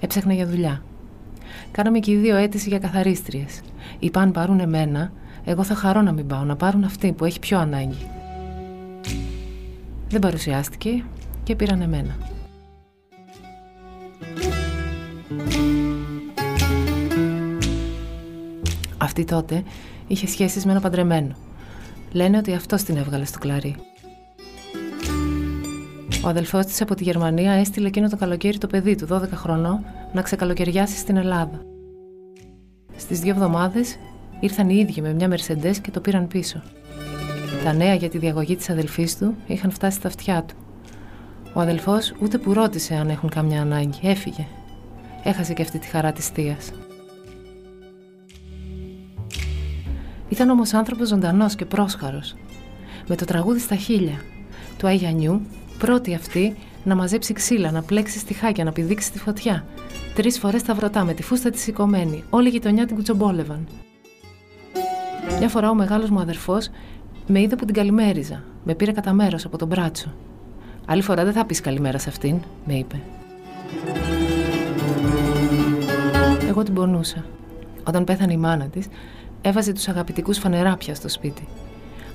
Έψαχνα 0.00 0.32
για 0.32 0.46
δουλειά. 0.46 0.82
Κάναμε 1.70 1.98
και 1.98 2.10
οι 2.10 2.16
δύο 2.16 2.36
αίτηση 2.36 2.68
για 2.68 2.78
καθαρίστριες. 2.78 3.60
Είπα 3.98 4.20
αν 4.20 4.32
πάρουν 4.32 4.60
εμένα, 4.60 5.12
εγώ 5.44 5.62
θα 5.62 5.74
χαρώ 5.74 6.02
να 6.02 6.12
μην 6.12 6.26
πάω, 6.26 6.44
να 6.44 6.56
πάρουν 6.56 6.84
αυτή 6.84 7.12
που 7.12 7.24
έχει 7.24 7.38
πιο 7.38 7.58
ανάγκη. 7.58 8.06
Δεν 10.08 10.20
παρουσιάστηκε 10.20 11.04
και 11.42 11.56
πήραν 11.56 11.80
εμένα. 11.80 12.16
Αυτή 18.98 19.24
τότε 19.24 19.62
είχε 20.06 20.26
σχέσεις 20.26 20.64
με 20.64 20.70
ένα 20.72 20.80
παντρεμένο. 20.80 21.34
Λένε 22.16 22.36
ότι 22.38 22.52
αυτός 22.52 22.82
την 22.82 22.96
έβγαλε 22.96 23.24
στο 23.24 23.38
κλαρί. 23.38 23.76
Ο 26.24 26.28
αδελφός 26.28 26.66
της 26.66 26.80
από 26.80 26.94
τη 26.94 27.04
Γερμανία 27.04 27.52
έστειλε 27.52 27.86
εκείνο 27.86 28.08
το 28.08 28.16
καλοκαίρι 28.16 28.58
το 28.58 28.66
παιδί 28.66 28.94
του, 28.94 29.06
12 29.10 29.28
χρονών, 29.32 29.84
να 30.12 30.22
ξεκαλοκαιριάσει 30.22 30.96
στην 30.96 31.16
Ελλάδα. 31.16 31.62
Στις 32.96 33.20
δύο 33.20 33.30
εβδομάδες 33.30 33.96
ήρθαν 34.40 34.68
οι 34.68 34.76
ίδιοι 34.78 35.00
με 35.00 35.12
μια 35.12 35.30
Mercedes 35.30 35.76
και 35.82 35.90
το 35.90 36.00
πήραν 36.00 36.26
πίσω. 36.26 36.62
Τα 37.64 37.72
νέα 37.72 37.94
για 37.94 38.08
τη 38.08 38.18
διαγωγή 38.18 38.56
της 38.56 38.70
αδελφής 38.70 39.18
του 39.18 39.34
είχαν 39.46 39.70
φτάσει 39.70 39.96
στα 39.96 40.08
αυτιά 40.08 40.42
του. 40.42 40.54
Ο 41.52 41.60
αδελφός 41.60 42.14
ούτε 42.22 42.38
που 42.38 42.52
ρώτησε 42.52 42.94
αν 42.94 43.08
έχουν 43.08 43.28
καμιά 43.28 43.60
ανάγκη, 43.60 43.98
έφυγε. 44.02 44.46
Έχασε 45.24 45.52
και 45.52 45.62
αυτή 45.62 45.78
τη 45.78 45.86
χαρά 45.86 46.12
της 46.12 46.28
θείας. 46.28 46.72
Ήταν 50.28 50.50
όμως 50.50 50.74
άνθρωπος 50.74 51.08
ζωντανός 51.08 51.54
και 51.54 51.64
πρόσχαρος. 51.64 52.34
Με 53.06 53.16
το 53.16 53.24
τραγούδι 53.24 53.58
στα 53.58 53.76
χίλια 53.76 54.20
του 54.78 54.86
Αγιανιού, 54.86 55.40
πρώτη 55.78 56.14
αυτή 56.14 56.56
να 56.84 56.94
μαζέψει 56.94 57.32
ξύλα, 57.32 57.70
να 57.70 57.82
πλέξει 57.82 58.18
στιχάκια, 58.18 58.64
να 58.64 58.72
πηδήξει 58.72 59.12
τη 59.12 59.18
φωτιά. 59.18 59.64
Τρεις 60.14 60.38
φορές 60.38 60.62
τα 60.62 60.74
βρωτά 60.74 61.04
με 61.04 61.14
τη 61.14 61.22
φούστα 61.22 61.50
της 61.50 61.62
σηκωμένη. 61.62 62.24
Όλη 62.30 62.48
η 62.48 62.50
γειτονιά 62.50 62.86
την 62.86 62.96
κουτσομπόλευαν. 62.96 63.66
Μια 65.38 65.48
φορά 65.48 65.70
ο 65.70 65.74
μεγάλος 65.74 66.10
μου 66.10 66.20
αδερφός 66.20 66.68
με 67.26 67.40
είδε 67.40 67.56
που 67.56 67.64
την 67.64 67.74
καλημέριζα. 67.74 68.42
Με 68.64 68.74
πήρε 68.74 68.92
κατά 68.92 69.12
μέρος 69.12 69.44
από 69.44 69.58
τον 69.58 69.68
μπράτσο. 69.68 70.12
Άλλη 70.86 71.02
φορά 71.02 71.24
δεν 71.24 71.32
θα 71.32 71.44
πεις 71.44 71.60
καλημέρα 71.60 71.98
σε 71.98 72.08
αυτήν, 72.08 72.40
με 72.64 72.74
είπε. 72.74 73.00
Εγώ 76.48 76.62
την 76.62 76.74
πονούσα. 76.74 77.24
Όταν 77.84 78.04
πέθανε 78.04 78.32
η 78.32 78.36
μάνα 78.36 78.64
της, 78.64 78.86
έβαζε 79.46 79.72
τους 79.72 79.88
αγαπητικούς 79.88 80.38
φανεράπια 80.38 80.94
στο 80.94 81.08
σπίτι. 81.08 81.48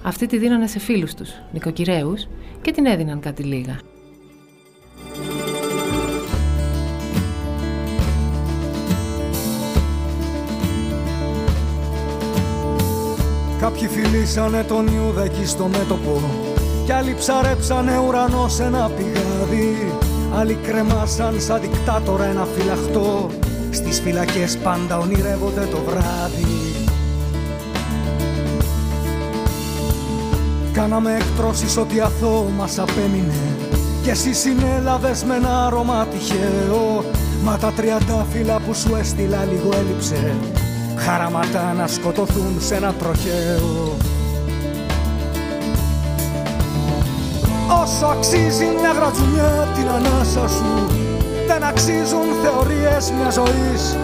Αυτοί 0.04 0.26
τη 0.26 0.38
δίνανε 0.38 0.67
σε 0.67 0.80
φίλους 0.80 1.13
τους, 1.13 1.30
νοικοκυρέους, 1.52 2.28
και 2.62 2.72
την 2.72 2.86
έδιναν 2.86 3.20
κάτι 3.20 3.44
λίγα. 3.44 3.80
Κάποιοι 13.60 13.88
φιλήσανε 13.88 14.63
τον 14.63 14.88
Ιούδα 14.88 15.24
εκεί 15.24 15.46
στο 15.46 15.67
μέτωπο 15.67 16.22
Κι 16.86 16.91
άλλοι 16.91 17.15
ψαρέψανε 17.15 17.98
ουρανό 17.98 18.48
σε 18.48 18.63
ένα 18.63 18.89
πηγάδι 18.89 19.94
Άλλοι 20.34 20.54
κρεμάσαν 20.54 21.41
σαν 21.41 21.62
δικτάτορα 21.62 22.26
ένα 22.26 22.46
φυλαχτό 22.46 23.30
Στις 23.72 24.02
φυλακές 24.02 24.58
πάντα 24.58 24.98
ονειρεύονται 24.98 25.65
το 25.65 25.78
βράδυ 25.78 26.61
Κάναμε 30.82 31.15
εκτρώσεις 31.15 31.78
ότι 31.78 32.00
αθώο 32.00 32.50
μας 32.58 32.80
απέμεινε. 32.80 33.56
Κι 34.04 34.10
εσύ 34.10 34.34
συνέλαβες 34.34 35.24
με 35.24 35.36
ένα 35.36 35.65
άρωμα 35.65 36.06
τυχαίο. 36.06 37.04
Μα 37.44 37.58
τα 37.58 37.72
τριαντάφυλλα 37.72 38.60
που 38.60 38.74
σου 38.74 38.96
έστειλα 38.96 39.44
λίγο 39.44 39.70
έλειψε. 39.78 40.36
Χαραματά 40.96 41.74
να 41.78 41.88
σκοτωθούν 41.88 42.56
σε 42.60 42.76
ένα 42.76 42.94
τροχαίο. 42.94 43.98
Όσο 47.84 48.06
αξίζει 48.06 48.65
μια 48.80 48.91
γρατζουνιά 48.91 49.67
την 49.76 49.88
ανάσα 49.89 50.48
σου 50.48 50.88
Δεν 51.48 51.63
αξίζουν 51.63 52.28
θεωρίες 52.44 53.12
μιας 53.12 53.34
ζωής. 53.34 53.98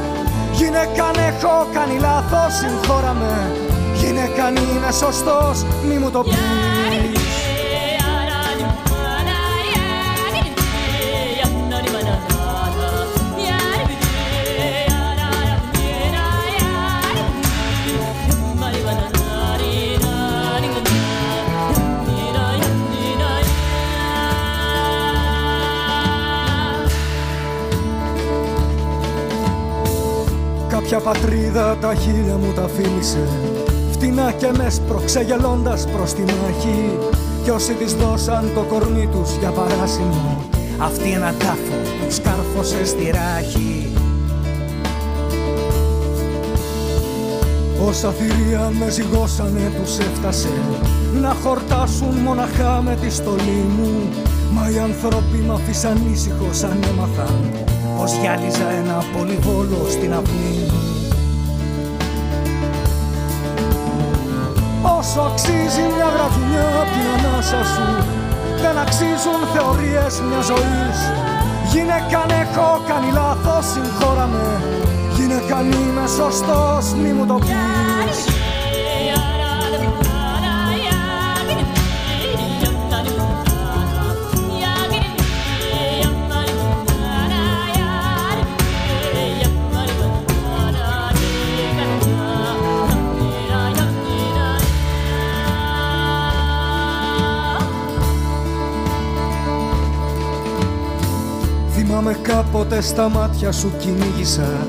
Γυναίκα 0.53 1.03
αν 1.03 1.15
έχω 1.29 1.67
κάνει 1.73 1.99
λάθος 1.99 2.53
συγχώρα 2.57 3.13
με. 3.13 3.51
Γυναίκα 3.93 4.45
αν 4.45 4.55
είμαι 4.55 4.91
σωστός 4.91 5.65
μη 5.87 5.97
μου 5.97 6.09
το 6.11 6.23
πεις 6.23 6.66
Κάποια 30.89 31.11
πατρίδα 31.11 31.77
τα 31.81 31.95
χείλια 31.95 32.35
μου 32.37 32.53
τα 32.55 32.67
φίλησε 32.67 33.27
Φτηνά 33.91 34.31
και 34.31 34.51
μες 34.57 34.73
σπρώξε 34.73 35.21
γελώντας 35.21 35.87
προς 35.87 36.13
τη 36.13 36.21
μάχη 36.21 36.97
Κι 37.43 37.49
όσοι 37.49 37.73
της 37.73 37.93
δώσαν 37.93 38.51
το 38.53 38.61
κορμί 38.61 39.07
τους 39.11 39.35
για 39.39 39.49
παράσημο 39.49 40.45
Αυτή 40.79 41.11
ένα 41.11 41.33
τάφο 41.39 42.05
τους 42.05 42.21
κάρφωσε 42.21 42.85
στη 42.85 43.11
ράχη. 43.11 43.93
Όσα 47.87 48.11
θηρία 48.11 48.71
με 48.79 48.89
ζυγώσανε 48.89 49.71
τους 49.81 49.97
έφτασε. 49.97 50.49
Να 51.21 51.35
χορτάσουν 51.43 52.15
μοναχά 52.15 52.81
με 52.81 52.97
τη 53.01 53.09
στολή 53.09 53.65
μου. 53.77 54.09
Μα 54.51 54.69
οι 54.69 54.79
άνθρωποι 54.79 55.37
μ' 55.37 55.51
αφήσαν 55.51 56.01
ήσυχο 56.13 56.47
σαν 56.51 56.79
έμαθαν 56.91 57.67
Πως 57.97 58.11
γυάλιζα 58.13 58.69
ένα 58.69 59.03
πολυβόλο 59.17 59.85
στην 59.89 60.13
αυλή. 60.13 60.71
Μου 64.81 64.97
Όσο 64.97 65.21
αξίζει 65.21 65.81
μια 65.95 66.09
γραφειά 66.15 66.67
απ' 66.81 66.91
την 66.93 67.07
ανάσα 67.15 67.63
σου 67.73 67.87
Δεν 68.61 68.77
αξίζουν 68.77 69.39
θεωρίες 69.53 70.21
μιας 70.27 70.45
ζωής. 70.45 70.99
Γυναίκα 71.71 72.17
αν 72.23 72.29
έχω 72.29 72.81
κάνει 72.87 73.11
λάθος 73.11 73.65
συγχώρα 73.71 74.27
με. 74.27 74.47
Γυναίκα 75.15 75.55
αν 75.57 75.71
είμαι 75.71 76.07
σωστός 76.17 76.93
μη 77.01 77.11
μου 77.13 77.25
το 77.25 77.33
πεις 77.33 77.96
Θυμάμαι 102.07 102.27
κάποτε 102.27 102.81
στα 102.81 103.09
μάτια 103.09 103.51
σου 103.51 103.71
κυνήγησα. 103.79 104.67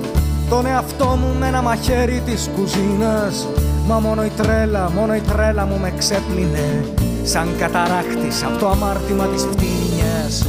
Τον 0.48 0.66
εαυτό 0.66 1.07
μου 1.07 1.37
με 1.38 1.46
ένα 1.46 1.62
μαχαίρι 1.62 2.22
της 2.24 2.51
κουζίνας. 2.57 3.48
Μα 3.87 3.98
μόνο 3.98 4.24
η 4.24 4.31
τρέλα, 4.37 4.90
μόνο 4.90 5.14
η 5.14 5.20
τρέλα 5.20 5.66
μου 5.66 5.79
με 5.79 5.92
ξέπλυνε. 5.98 6.85
Σαν 7.22 7.48
καταράχτης 7.59 8.44
από 8.44 8.59
το 8.59 8.68
αμάρτημα 8.68 9.27
της 9.27 9.42
φτύνιας 9.42 10.46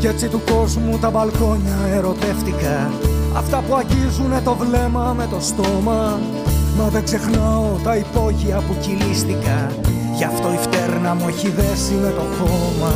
Κι 0.00 0.06
έτσι 0.06 0.28
του 0.28 0.40
κόσμου 0.50 0.98
τα 0.98 1.10
μπαλκόνια 1.10 1.78
ερωτεύτηκα. 1.94 2.90
Αυτά 3.36 3.62
που 3.68 3.74
αγγίζουνε 3.74 4.40
το 4.44 4.54
βλέμμα 4.54 5.14
με 5.16 5.26
το 5.30 5.40
στόμα. 5.40 6.18
Μα 6.78 6.88
δεν 6.88 7.04
ξεχνάω 7.04 7.66
τα 7.84 7.96
υπόγεια 7.96 8.56
που 8.56 8.76
κυλίστηκα 8.80 9.68
Γι' 10.20 10.26
αυτό 10.26 10.52
η 10.52 10.56
φτέρνα 10.56 11.14
μου 11.14 11.28
έχει 11.28 11.48
δέσει 11.48 11.94
με 11.94 12.10
το 12.10 12.20
χώμα. 12.20 12.94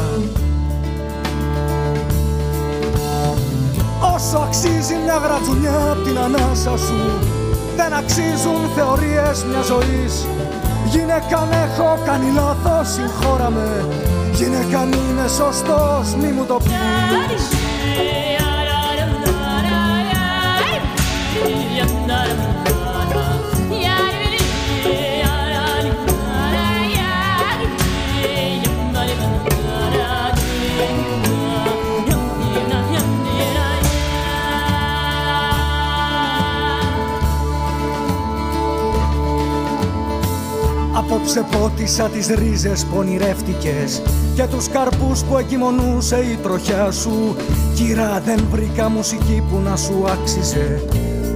Όσο 4.14 4.38
αξίζει 4.38 4.94
μια 5.04 5.16
γρατζουνιά 5.16 5.90
απ' 5.90 6.04
την 6.04 6.18
ανάσα 6.18 6.76
σου 6.76 7.00
Δεν 7.76 7.92
αξίζουν 7.92 8.60
θεωρίες 8.76 9.44
μια 9.44 9.62
ζωής. 9.62 10.26
Γυναίκα 10.86 11.36
αν 11.38 11.48
έχω 11.52 11.98
κάνει 12.04 12.30
λάθος 12.30 12.92
συγχώρα 12.92 13.50
με. 13.50 13.86
Γυναίκα 14.32 14.78
αν 14.78 14.92
είμαι 14.92 15.28
σωστός 15.28 16.14
μη 16.20 16.28
μου 16.28 16.44
το 16.44 16.56
πεις 16.64 17.48
Απόψε 41.14 41.44
πότισα 41.50 42.08
τις 42.08 42.26
ρίζες 42.26 42.84
που 42.84 42.96
ονειρεύτηκες 42.96 44.02
Και 44.34 44.42
τους 44.42 44.68
καρπούς 44.68 45.22
που 45.24 45.38
εγκυμονούσε 45.38 46.16
η 46.16 46.38
τροχιά 46.42 46.90
σου. 46.90 47.36
Κύρα 47.74 48.22
δεν 48.24 48.44
βρήκα 48.50 48.88
μουσική 48.88 49.42
που 49.50 49.58
να 49.64 49.76
σου 49.76 50.04
άξιζε. 50.08 50.82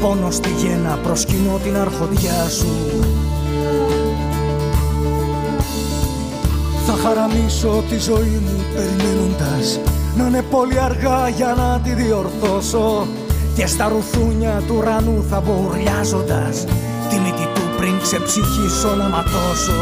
Πόνο 0.00 0.30
στη 0.30 0.48
γέννα 0.48 0.98
προσκυνώ 1.02 1.60
την 1.64 1.76
αρχοντιά 1.76 2.48
σου. 2.48 2.66
Θα 6.86 6.92
χαραμίσω 6.92 7.82
τη 7.88 7.98
ζωή 7.98 8.40
μου 8.44 8.62
περιμένοντας 8.74 9.80
Να 10.16 10.26
είναι 10.26 10.42
πολύ 10.42 10.78
αργά 10.78 11.28
για 11.28 11.54
να 11.56 11.80
τη 11.80 11.90
διορθώσω. 11.90 13.06
Και 13.54 13.66
στα 13.66 13.88
ρουθούνια 13.88 14.62
του 14.66 14.74
ουρανού 14.78 15.24
θα 15.30 15.40
μπουρλιάζοντας 15.40 16.64
Τη 16.64 16.72
μύτη 16.72 16.88
του 17.98 18.08
πριν 18.08 18.20
ξεψυχήσω 18.20 18.94
να 18.94 19.08
ματώσω 19.08 19.72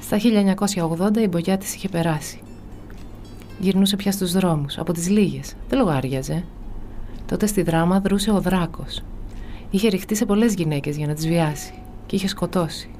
Στα 0.00 0.18
1980 0.18 1.16
η 1.16 1.28
μπογιά 1.28 1.58
της 1.58 1.74
είχε 1.74 1.88
περάσει. 1.88 2.49
Γυρνούσε 3.60 3.96
πια 3.96 4.12
στους 4.12 4.32
δρόμους, 4.32 4.78
από 4.78 4.92
τις 4.92 5.08
λίγες. 5.08 5.54
Δεν 5.68 5.78
λογάριαζε. 5.78 6.44
Τότε 7.26 7.46
στη 7.46 7.62
δράμα 7.62 8.00
δρούσε 8.00 8.30
ο 8.30 8.40
Δράκος. 8.40 9.02
Είχε 9.70 9.88
ρηχτεί 9.88 10.14
σε 10.14 10.24
πολλές 10.24 10.54
γυναίκες 10.54 10.96
για 10.96 11.06
να 11.06 11.14
τις 11.14 11.28
βιάσει 11.28 11.74
και 12.06 12.16
είχε 12.16 12.28
σκοτώσει. 12.28 12.90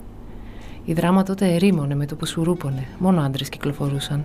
Η 0.85 0.93
δράμα 0.93 1.23
τότε 1.23 1.55
ερήμωνε 1.55 1.95
με 1.95 2.07
το 2.07 2.17
που 2.17 2.27
σουρούπωνε. 2.27 2.87
Μόνο 2.99 3.21
άντρες 3.21 3.49
κυκλοφορούσαν. 3.49 4.25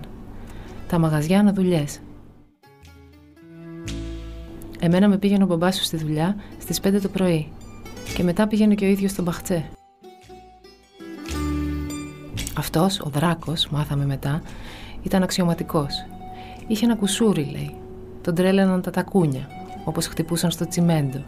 Τα 0.88 1.00
μαγαζιά 1.00 1.43
να 1.43 1.54
δουλειές. 1.54 2.00
Εμένα 4.80 5.08
με 5.08 5.17
πήγαινε 5.17 5.43
ο 5.43 5.48
μπαμπάς 5.48 5.76
σου 5.76 5.84
στη 5.84 5.98
δουλειά 5.98 6.36
στις 6.60 6.80
5 6.80 7.02
το 7.02 7.10
πρωί 7.10 7.52
και 8.15 8.24
μετά 8.24 8.48
πήγαινε 8.48 8.76
και 8.76 8.86
ο 8.86 8.88
ίδιος 8.88 9.12
στον 9.12 9.24
Μπαχτσέ. 9.24 9.65
Αυτός, 12.58 13.00
ο 13.00 13.10
Δράκος, 13.10 13.67
μάθαμε 13.67 14.06
μετά, 14.06 14.41
ήταν 15.04 15.24
αξιωματικός. 15.24 16.06
Είχε 16.67 16.86
ένα 16.86 16.95
κουσούρι, 16.95 17.49
λέει. 17.51 17.75
Τον 18.21 18.36
τρέλαιναν 18.36 18.82
τα 18.82 18.91
τακούνια, 18.91 19.47
όπως 19.84 20.08
χτυπούσαν 20.08 20.51
στο 20.51 20.67
τσιμέντο. 20.67 21.23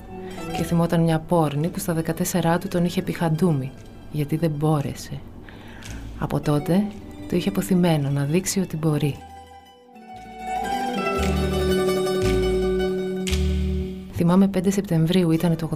Και 0.57 0.63
θυμόταν 0.63 1.01
μια 1.01 1.19
πόρνη 1.19 1.67
που 1.67 1.79
στα 1.79 1.93
14 1.93 2.57
του 2.59 2.67
τον 2.67 2.85
είχε 2.85 3.01
πιχαντούμι, 3.01 3.71
γιατί 4.11 4.35
δεν 4.35 4.51
μπόρεσε. 4.51 5.19
Από 6.19 6.39
τότε 6.39 6.83
το 7.29 7.35
είχε 7.35 7.49
αποθυμένο 7.49 8.09
να 8.09 8.23
δείξει 8.23 8.59
ότι 8.59 8.77
μπορεί. 8.77 9.15
Θυμάμαι 14.13 14.49
5 14.57 14.71
Σεπτεμβρίου 14.71 15.31
ήταν 15.31 15.55
το 15.55 15.69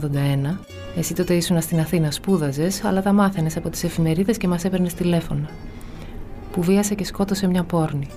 81. 0.54 0.60
Εσύ 0.98 1.14
τότε 1.14 1.34
ήσουν 1.34 1.62
στην 1.62 1.80
Αθήνα, 1.80 2.12
σπούδαζες, 2.12 2.84
αλλά 2.84 3.02
τα 3.02 3.14
μάθαινες 3.14 3.58
από 3.58 3.70
τις 3.70 3.84
εφημερίδες 3.84 4.38
και 4.38 4.48
μας 4.48 4.64
έπαιρνες 4.64 4.94
τηλέφωνα. 4.94 5.50
Που 6.52 6.62
βίασε 6.62 6.96
και 6.96 7.06
σκότωσε 7.06 7.48
μια 7.48 7.64
πόρνη. 7.64 8.08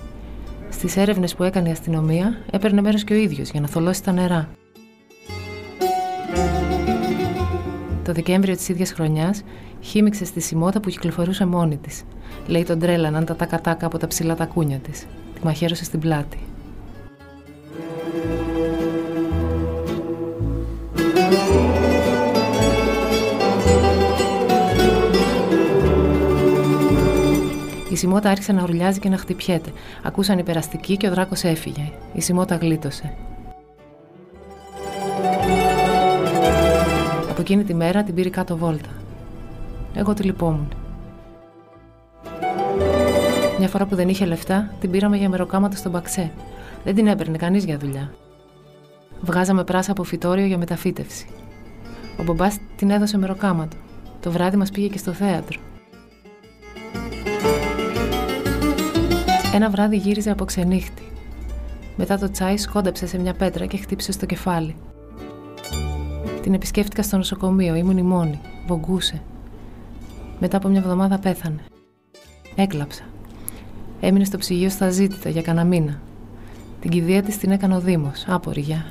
Στις 0.75 0.97
έρευνες 0.97 1.35
που 1.35 1.43
έκανε 1.43 1.69
η 1.69 1.71
αστυνομία, 1.71 2.37
έπαιρνε 2.51 2.81
μέρος 2.81 3.03
και 3.03 3.13
ο 3.13 3.15
ίδιος 3.15 3.49
για 3.49 3.61
να 3.61 3.67
θολώσει 3.67 4.03
τα 4.03 4.11
νερά. 4.11 4.49
Το 8.03 8.11
Δεκέμβριο 8.13 8.55
της 8.55 8.69
ίδιας 8.69 8.91
χρονιάς, 8.91 9.43
χύμιξε 9.81 10.25
στη 10.25 10.39
Σιμώτα 10.39 10.79
που 10.79 10.89
κυκλοφορούσε 10.89 11.45
μόνη 11.45 11.77
της. 11.77 12.03
Λέει 12.47 12.63
τον 12.63 12.79
τρέλαναν 12.79 13.25
τα 13.25 13.35
τακατάκα 13.35 13.85
από 13.85 13.97
τα 13.97 14.07
ψηλά 14.07 14.35
τακούνια 14.35 14.77
της. 14.77 15.05
Τη 15.33 15.45
μαχαίρωσε 15.45 15.83
στην 15.83 15.99
πλάτη. 15.99 16.39
Η 27.95 27.97
Σιμώτα 27.97 28.29
άρχισε 28.29 28.51
να 28.51 28.63
ουρλιάζει 28.63 28.99
και 28.99 29.09
να 29.09 29.17
χτυπιέται. 29.17 29.71
Ακούσαν 30.03 30.37
οι 30.39 30.43
περαστικοί 30.43 30.97
και 30.97 31.07
ο 31.07 31.11
δράκος 31.11 31.43
έφυγε. 31.43 31.91
Η 32.13 32.21
Σιμώτα 32.21 32.55
γλίτωσε. 32.55 33.13
Από 37.29 37.41
εκείνη 37.41 37.63
τη 37.63 37.73
μέρα 37.73 38.03
την 38.03 38.13
πήρε 38.13 38.29
κάτω 38.29 38.57
βόλτα. 38.57 38.89
Εγώ 39.93 40.13
τη 40.13 40.23
λυπόμουν. 40.23 40.67
Μια 43.59 43.67
φορά 43.67 43.85
που 43.85 43.95
δεν 43.95 44.09
είχε 44.09 44.25
λεφτά, 44.25 44.73
την 44.79 44.91
πήραμε 44.91 45.17
για 45.17 45.29
μεροκάματο 45.29 45.75
στον 45.75 45.91
Παξέ. 45.91 46.31
Δεν 46.83 46.95
την 46.95 47.07
έπαιρνε 47.07 47.37
κανείς 47.37 47.65
για 47.65 47.77
δουλειά. 47.77 48.13
Βγάζαμε 49.21 49.63
πράσα 49.63 49.91
από 49.91 50.03
φυτόριο 50.03 50.45
για 50.45 50.57
μεταφύτευση. 50.57 51.27
Ο 52.19 52.23
μπαμπά 52.23 52.47
την 52.75 52.89
έδωσε 52.89 53.17
μεροκάματο. 53.17 53.77
Το 54.21 54.31
βράδυ 54.31 54.57
μας 54.57 54.71
πήγε 54.71 54.87
και 54.87 54.97
στο 54.97 55.11
θέατρο. 55.11 55.59
Ένα 59.55 59.69
βράδυ 59.69 59.97
γύριζε 59.97 60.31
από 60.31 60.45
ξενύχτη. 60.45 61.03
Μετά 61.95 62.17
το 62.17 62.31
τσάι 62.31 62.57
σκόνταψε 62.57 63.07
σε 63.07 63.17
μια 63.17 63.33
πέτρα 63.33 63.65
και 63.65 63.77
χτύπησε 63.77 64.11
στο 64.11 64.25
κεφάλι. 64.25 64.75
Την 66.41 66.53
επισκέφτηκα 66.53 67.03
στο 67.03 67.17
νοσοκομείο, 67.17 67.75
ήμουν 67.75 67.97
η 67.97 68.01
μόνη. 68.01 68.39
Βογκούσε. 68.67 69.21
Μετά 70.39 70.57
από 70.57 70.67
μια 70.67 70.79
εβδομάδα 70.79 71.19
πέθανε. 71.19 71.63
Έκλαψα. 72.55 73.03
Έμεινε 73.99 74.25
στο 74.25 74.37
ψυγείο 74.37 74.69
στα 74.69 74.89
ζήτητα 74.89 75.29
για 75.29 75.41
κανένα 75.41 75.65
μήνα. 75.65 76.01
Την 76.81 76.89
κηδεία 76.89 77.23
της 77.23 77.37
την 77.37 77.51
έκανε 77.51 77.75
ο 77.75 77.79
Δήμος, 77.79 78.25
άπορη 78.27 78.61
γεια. 78.61 78.85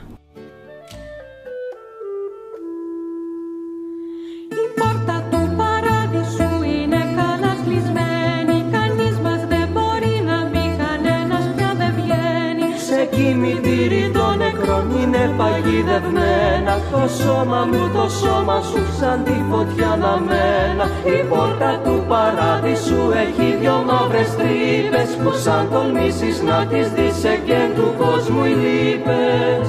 Σε 13.24 13.30
κημητήρι 13.30 14.10
των 14.10 14.36
νεκρών 14.36 14.90
είναι 15.00 15.34
παγιδευμένα. 15.36 16.74
Το 16.90 17.08
σώμα 17.22 17.68
μου, 17.70 17.90
το 17.94 18.08
σώμα 18.08 18.60
σου 18.60 18.82
σαν 18.98 19.24
τη 19.24 19.32
φωτιά 19.50 19.90
αναμένα. 19.90 20.84
Η 21.04 21.24
πόρτα 21.28 21.80
του 21.84 22.04
παράδεισου 22.08 23.10
έχει 23.24 23.56
δυο 23.60 23.84
μαύρες 23.86 24.36
τρύπες 24.36 25.10
Που 25.22 25.32
σαν 25.38 25.68
τολμήσεις 25.70 26.42
να 26.42 26.66
τις 26.66 26.90
δεις 26.90 27.14
σε 27.14 27.40
και 27.44 27.60
του 27.74 27.94
κόσμου 27.98 28.44
οι 28.44 28.54
λύπες. 28.64 29.68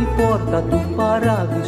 Η 0.00 0.06
πόρτα 0.16 0.62
του 0.70 0.89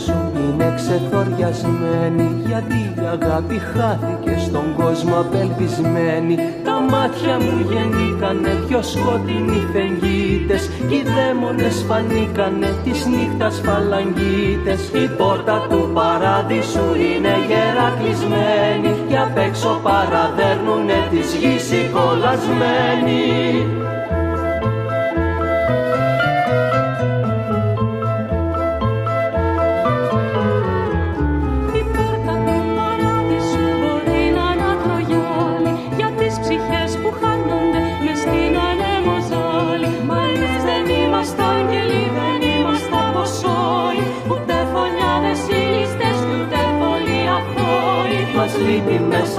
παράδεισου 0.07 0.33
είναι 0.39 0.73
ξεθοριασμένη 0.77 2.43
Γιατί 2.47 2.75
η 2.75 3.07
αγάπη 3.13 3.59
χάθηκε 3.59 4.39
στον 4.39 4.75
κόσμο 4.77 5.15
απελπισμένη. 5.21 6.37
Τα 6.65 6.81
μάτια 6.91 7.35
μου 7.43 7.67
γεννήκανε 7.71 8.53
δυο 8.67 8.83
σκοτεινοί 8.83 9.63
φεγγίτες 9.73 10.71
Κι 10.89 10.95
οι 10.95 11.03
δαίμονες 11.15 11.85
φανήκανε 11.89 12.71
της 12.85 13.07
νύχτας 13.07 13.61
φαλαγγίτες. 13.65 14.81
Η 15.03 15.09
πόρτα 15.19 15.67
του 15.71 15.91
παράδεισου 15.95 16.89
είναι 17.07 17.35
γερά 17.49 17.89
κλεισμένη 17.99 18.91
Κι 19.09 19.17
απ' 19.17 19.39
έξω 19.39 19.81
παραδέρνουνε 19.83 20.99
της 21.11 21.35
γης 21.35 21.71
οι 21.73 21.91
κολλασμένοι 21.95 23.82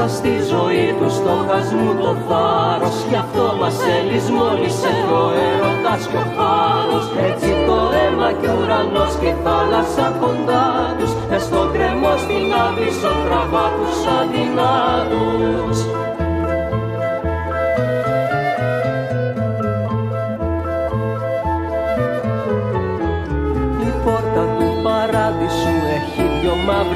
μέσα 0.03 0.15
στη 0.15 0.33
ζωή 0.53 0.85
του 0.99 1.09
στοχασμού 1.17 1.91
το 2.03 2.11
θάρρος. 2.27 2.97
Γι' 3.09 3.19
αυτό 3.25 3.45
μας 3.59 3.77
ελισμόνισε 3.97 4.93
ο 5.19 5.23
έρωτας 5.47 6.01
και 6.09 6.19
ο 6.23 6.25
χάρος. 6.35 7.05
Έτσι 7.29 7.49
το 7.67 7.77
αίμα 7.99 8.29
και 8.39 8.47
ο 8.53 8.55
ουρανός 8.59 9.13
και 9.21 9.29
η 9.33 9.35
θάλασσα 9.43 10.07
κοντά 10.21 10.67
τους. 10.97 11.11
Μες 11.29 11.43
στον 11.47 11.67
κρεμό 11.73 12.13
στην 12.23 12.45
άβυσσο 12.63 13.11
τραβά 13.25 13.65
τους 13.77 13.99
αδυνάτους 14.19 15.77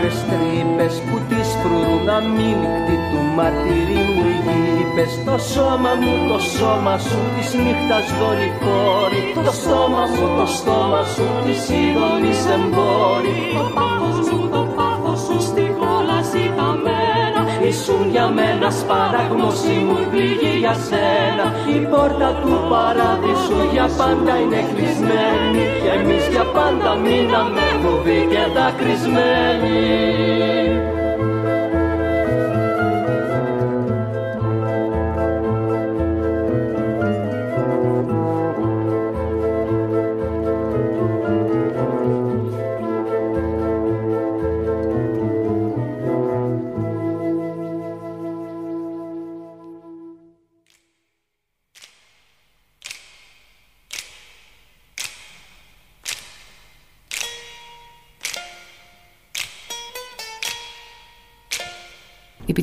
μαύρες 0.08 0.26
τρύπες 0.30 1.02
που 1.08 1.18
τις 1.30 1.48
φρουρούν 1.62 2.10
αμήλικτη 2.10 2.98
του 3.10 3.22
μαρτυρίου 3.36 4.28
γήπες 4.46 5.12
Το 5.26 5.38
σώμα 5.54 5.92
μου, 6.02 6.14
το 6.32 6.40
σώμα 6.40 6.98
σου 6.98 7.20
της 7.36 7.50
νύχτας 7.64 8.06
δορυφόρη. 8.20 9.22
Το 9.48 9.52
στόμα 9.60 10.04
μου, 10.14 10.26
το 10.38 10.46
στόμα 10.58 11.04
σου 11.14 11.28
της 11.46 11.62
είδωλης 11.78 12.42
εμπόρη 12.56 13.40
Το 13.58 13.66
πάθος 13.78 14.28
μου, 14.32 14.48
το 14.56 14.62
πάθος 14.76 15.20
σου 15.26 15.38
στη 15.50 15.66
κόλαση 15.80 16.44
μένα 16.84 17.37
Ήσουν 17.70 18.10
για 18.10 18.28
μένα 18.28 18.70
σπαράγμος 18.72 19.62
μου 19.86 19.98
πληγή 20.12 20.58
για 20.58 20.76
σένα. 20.88 21.46
Η 21.76 21.80
πόρτα 21.92 22.30
του 22.42 22.54
παράδεισου 22.70 23.62
για 23.72 23.88
πάντα 23.98 24.34
είναι 24.42 24.62
κλεισμένη. 24.74 25.64
Και 25.82 25.92
εμείς 26.00 26.28
για 26.28 26.46
πάντα 26.58 26.96
μείναμε 26.96 27.66
φοβοί 27.82 28.28
και 28.32 28.44
δακρυσμένοι 28.56 29.78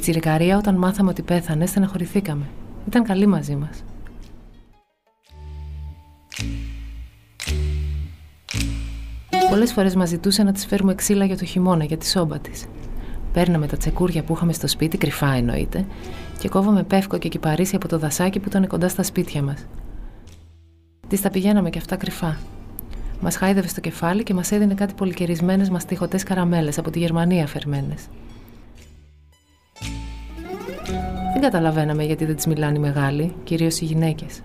Η 0.04 0.06
πιτσιρικαρία 0.06 0.56
όταν 0.56 0.74
μάθαμε 0.74 1.10
ότι 1.10 1.22
πέθανε 1.22 1.66
στεναχωρηθήκαμε. 1.66 2.44
Ήταν 2.86 3.04
καλή 3.04 3.26
μαζί 3.26 3.56
μας. 3.56 3.84
Πολλές 9.50 9.72
φορές 9.72 9.94
μας 9.94 10.08
ζητούσε 10.08 10.42
να 10.42 10.52
της 10.52 10.66
φέρουμε 10.66 10.94
ξύλα 10.94 11.24
για 11.24 11.36
το 11.36 11.44
χειμώνα, 11.44 11.84
για 11.84 11.96
τη 11.96 12.06
σόμπα 12.08 12.38
της. 12.38 12.64
Παίρναμε 13.32 13.66
τα 13.66 13.76
τσεκούρια 13.76 14.22
που 14.22 14.34
είχαμε 14.34 14.52
στο 14.52 14.66
σπίτι, 14.66 14.98
κρυφά 14.98 15.32
εννοείται, 15.32 15.84
και 16.38 16.48
κόβαμε 16.48 16.82
πεύκο 16.82 17.18
και 17.18 17.28
κυπαρίσι 17.28 17.76
από 17.76 17.88
το 17.88 17.98
δασάκι 17.98 18.38
που 18.38 18.48
ήταν 18.48 18.66
κοντά 18.66 18.88
στα 18.88 19.02
σπίτια 19.02 19.42
μας. 19.42 19.66
Τις 21.08 21.20
τα 21.20 21.30
πηγαίναμε 21.30 21.70
και 21.70 21.78
αυτά 21.78 21.96
κρυφά. 21.96 22.36
Μας 23.20 23.36
χάιδευε 23.36 23.68
στο 23.68 23.80
κεφάλι 23.80 24.22
και 24.22 24.34
μας 24.34 24.52
έδινε 24.52 24.74
κάτι 24.74 24.94
πολυκαιρισμένες 24.94 25.70
μαστιχωτέ 25.70 26.18
καραμέλες 26.18 26.78
από 26.78 26.90
τη 26.90 26.98
Γερμανία 26.98 27.46
φερμένες. 27.46 28.08
Καταλαβαίναμε 31.44 32.04
γιατί 32.04 32.24
δεν 32.24 32.36
τις 32.36 32.46
μιλάνε 32.46 32.76
οι 32.76 32.80
μεγάλοι, 32.80 33.34
κυρίως 33.44 33.80
οι 33.80 33.84
γυναίκες. 33.84 34.40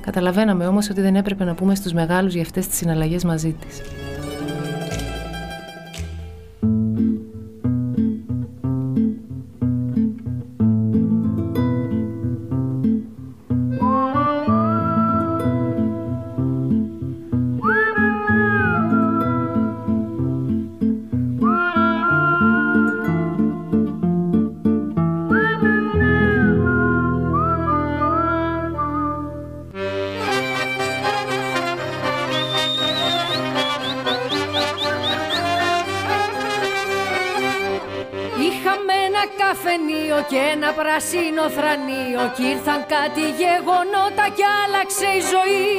Καταλαβαίναμε 0.00 0.66
όμως 0.66 0.90
ότι 0.90 1.00
δεν 1.00 1.16
έπρεπε 1.16 1.44
να 1.44 1.54
πούμε 1.54 1.74
στους 1.74 1.92
μεγάλους 1.92 2.32
για 2.32 2.42
αυτές 2.42 2.66
τις 2.66 2.76
συναλλαγές 2.76 3.24
μαζί 3.24 3.52
της. 3.52 4.03
Κάτι 43.14 43.30
γεγονότα 43.42 44.26
κι 44.36 44.46
άλλαξε 44.62 45.08
η 45.18 45.22
ζωή. 45.34 45.72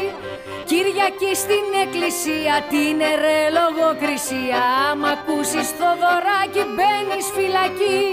Κυριακή 0.69 1.32
στην 1.43 1.65
εκκλησία 1.84 2.56
την 2.71 2.95
ερε 3.12 3.39
λογοκρισία. 3.58 4.62
Άμα 4.89 5.10
ακούσεις 5.15 5.69
το 5.80 5.89
δωράκι 6.02 6.63
μπαίνεις 6.74 7.28
φυλακή. 7.36 8.06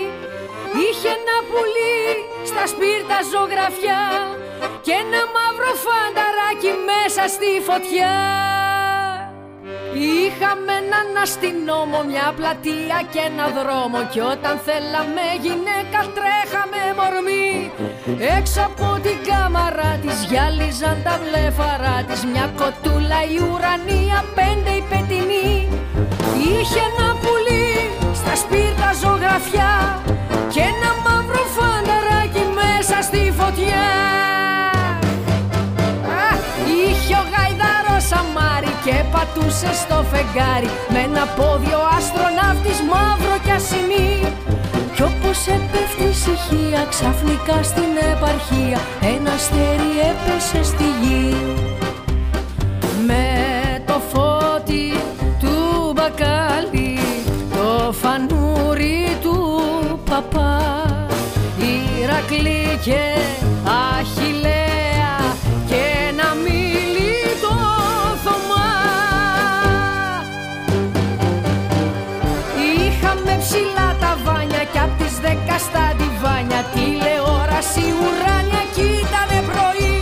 Είχε 0.83 1.11
ένα 1.19 1.37
πουλί 1.49 2.01
στα 2.51 2.65
σπίρτα 2.73 3.19
ζωγραφιά 3.33 4.03
Και 4.85 4.93
ένα 5.03 5.23
μαύρο 5.35 5.73
φανταράκι 5.85 6.73
μέσα 6.91 7.23
στη 7.35 7.51
φωτιά 7.69 8.13
Είχαμε 9.95 10.73
έναν 10.83 11.09
αστυνόμο, 11.25 11.99
μια 12.11 12.29
πλατεία 12.39 12.99
και 13.13 13.23
ένα 13.31 13.47
δρόμο. 13.59 13.99
Κι 14.13 14.23
όταν 14.35 14.55
θέλαμε 14.67 15.25
γυναίκα 15.45 16.01
τρέχαμε 16.17 16.81
μορμή. 16.99 17.51
Έξω 18.39 18.61
από 18.71 18.89
την 19.05 19.19
κάμαρα 19.29 19.91
της 20.03 20.19
γυάλιζαν 20.29 20.97
τα 21.07 21.15
βλέφαρα 21.23 21.97
της. 22.09 22.21
Μια 22.31 22.47
κοτούλα 22.61 23.21
η 23.35 23.37
ουρανία, 23.49 24.19
πέντε 24.39 24.71
η 24.81 24.83
πετινή 24.91 25.53
Είχε 26.49 26.81
ένα 26.91 27.09
πουλί 27.23 27.71
στα 28.15 28.35
σπίρτα 28.43 28.91
ζωγραφιά 29.03 29.73
Και 30.53 30.61
ένα 30.61 30.91
μαύρο 31.05 31.42
πατούσε 39.13 39.71
στο 39.83 39.99
φεγγάρι 40.11 40.71
Με 40.93 41.01
ένα 41.09 41.25
πόδιο 41.39 41.79
αστροναύτης 41.97 42.79
μαύρο 42.91 43.37
κι 43.45 43.53
ασημή. 43.59 44.11
Κι 44.95 45.03
όπως 45.03 45.39
έπεφτει 45.57 46.05
η 46.05 46.09
ησυχία 46.17 46.83
ξαφνικά 46.93 47.57
στην 47.71 47.93
επαρχία 48.13 48.79
Ένα 49.15 49.33
αστέρι 49.33 49.93
έπεσε 50.11 50.63
στη 50.71 50.89
γη. 51.03 51.35
Με 53.07 53.25
το 53.87 53.97
φώτι 54.11 54.87
του 55.41 55.57
μπακάλι 55.95 56.99
Το 57.55 57.93
φανούρι 57.93 59.17
του 59.23 59.37
παπά 60.11 60.61
Ηρακλή 62.03 62.79
και 62.85 63.01
Αχιλέα 63.65 64.32
τηλεόραση 77.75 77.87
ουράνια 78.01 78.63
κι 78.75 78.87
ήτανε 79.01 79.39
πρωί. 79.49 79.97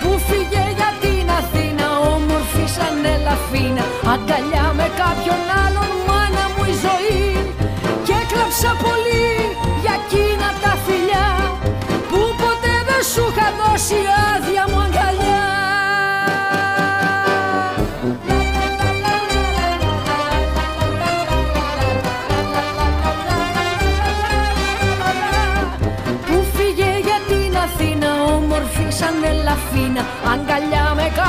Που 0.00 0.10
φύγε 0.26 0.64
για 0.78 0.90
την 1.02 1.26
Αθήνα 1.40 1.86
όμορφη 2.14 2.64
σαν 2.76 2.96
ελαφίνα. 3.14 3.84
Αγκαλιά 4.12 4.66
με 4.78 4.86
κάποιον 5.02 5.42
άλλον 5.64 5.90
μάνα 6.08 6.44
μου 6.52 6.62
η 6.72 6.74
ζωή. 6.84 7.24
Και 8.06 8.14
έκλαψα 8.22 8.70
πολύ 8.84 9.30
για 9.82 9.94
εκείνα 10.02 10.48
τα 10.62 10.72
φιλιά 10.84 11.28
που 12.08 12.20
ποτέ 12.40 12.76
δεν 12.88 13.02
σου 13.12 13.24
είχα 13.30 13.48
δώσει 13.60 14.00
άδεια 14.28 14.53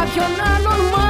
αγκαλιά 0.05 0.59
με 0.63 1.04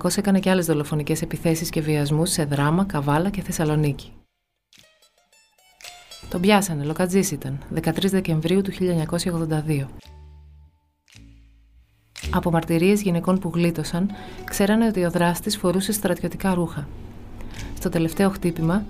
Ο 0.00 0.02
Δράκος 0.02 0.22
έκανε 0.24 0.40
και 0.40 0.50
άλλες 0.50 0.66
δολοφονικές 0.66 1.22
επιθέσεις 1.22 1.70
και 1.70 1.80
βιασμούς 1.80 2.30
σε 2.30 2.44
Δράμα, 2.44 2.84
Καβάλα 2.84 3.30
και 3.30 3.42
Θεσσαλονίκη. 3.42 4.12
Τον 6.28 6.40
πιάσανε, 6.40 6.84
λοκατζής 6.84 7.30
ήταν, 7.30 7.58
13 7.74 8.10
Δεκεμβρίου 8.10 8.62
του 8.62 8.72
1982. 8.72 9.86
Από 12.30 12.50
μαρτυρίες 12.50 13.02
γυναικών 13.02 13.38
που 13.38 13.50
γλίτωσαν, 13.54 14.10
ξέρανε 14.44 14.86
ότι 14.86 15.04
ο 15.04 15.10
δράστης 15.10 15.56
φορούσε 15.56 15.92
στρατιωτικά 15.92 16.54
ρούχα. 16.54 16.88
Στο 17.76 17.88
τελευταίο 17.88 18.30
χτύπημα, 18.30 18.84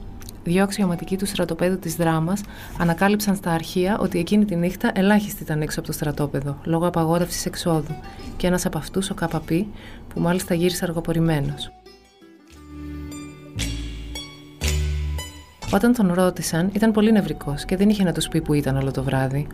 δύο 0.44 0.62
αξιωματικοί 0.62 1.16
του 1.16 1.26
στρατοπέδου 1.26 1.78
της 1.78 1.96
Δράμας 1.96 2.40
ανακάλυψαν 2.78 3.36
στα 3.36 3.50
αρχεία 3.50 3.98
ότι 3.98 4.18
εκείνη 4.18 4.44
τη 4.44 4.56
νύχτα 4.56 4.90
ελάχιστοι 4.94 5.42
ήταν 5.42 5.62
έξω 5.62 5.78
από 5.78 5.88
το 5.88 5.94
στρατόπεδο, 5.94 6.56
λόγω 6.64 6.86
απαγόρευσης 6.86 7.46
εξόδου, 7.46 7.94
και 8.36 8.46
ένας 8.46 8.66
από 8.66 8.78
αυτούς, 8.78 9.10
ο 9.10 9.14
ΚΑΠΑΠΗ, 9.14 9.66
που 10.14 10.20
μάλιστα 10.20 10.54
γύρισε 10.54 10.84
αργοπορημένος. 10.84 11.72
Όταν 15.72 15.92
τον 15.92 16.12
ρώτησαν, 16.12 16.70
ήταν 16.72 16.92
πολύ 16.92 17.12
νευρικός 17.12 17.64
και 17.64 17.76
δεν 17.76 17.88
είχε 17.88 18.04
να 18.04 18.12
τους 18.12 18.28
πει 18.28 18.40
που 18.40 18.54
ήταν 18.54 18.76
όλο 18.76 18.90
το 18.90 19.02
βράδυ. 19.02 19.46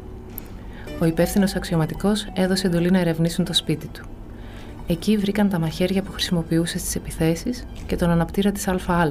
Ο 1.01 1.05
υπεύθυνος 1.05 1.55
αξιωματικός 1.55 2.27
έδωσε 2.33 2.67
εντολή 2.67 2.91
να 2.91 2.99
ερευνήσουν 2.99 3.45
το 3.45 3.53
σπίτι 3.53 3.87
του. 3.87 4.16
Εκεί 4.87 5.17
βρήκαν 5.17 5.49
τα 5.49 5.59
μαχαίρια 5.59 6.03
που 6.03 6.13
χρησιμοποιούσε 6.13 6.79
στις 6.79 6.95
επιθέσεις 6.95 7.67
και 7.87 7.97
τον 7.97 8.11
αναπτήρα 8.11 8.53
της 8.53 8.69
ΑΑ 8.69 9.11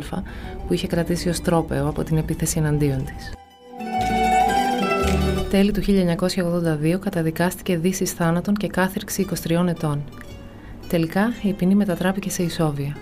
που 0.68 0.74
είχε 0.74 0.88
κρατήσει 0.88 1.30
ως 1.30 1.42
τρόπεο 1.42 1.88
από 1.88 2.04
την 2.04 2.18
επίθεση 2.18 2.58
εναντίον 2.58 3.06
της. 3.06 3.34
Τέλη 5.50 5.72
του 5.72 5.82
1982 5.82 7.00
καταδικάστηκε 7.00 7.78
δύσης 7.78 8.12
θάνατον 8.12 8.56
και 8.56 8.68
κάθυρξη 8.68 9.28
23 9.48 9.66
ετών. 9.68 10.04
Τελικά 10.88 11.34
η 11.42 11.54
ποινή 11.54 11.76
μετατράπηκε 11.76 12.30
σε 12.30 12.44
ισόβια. 12.44 12.96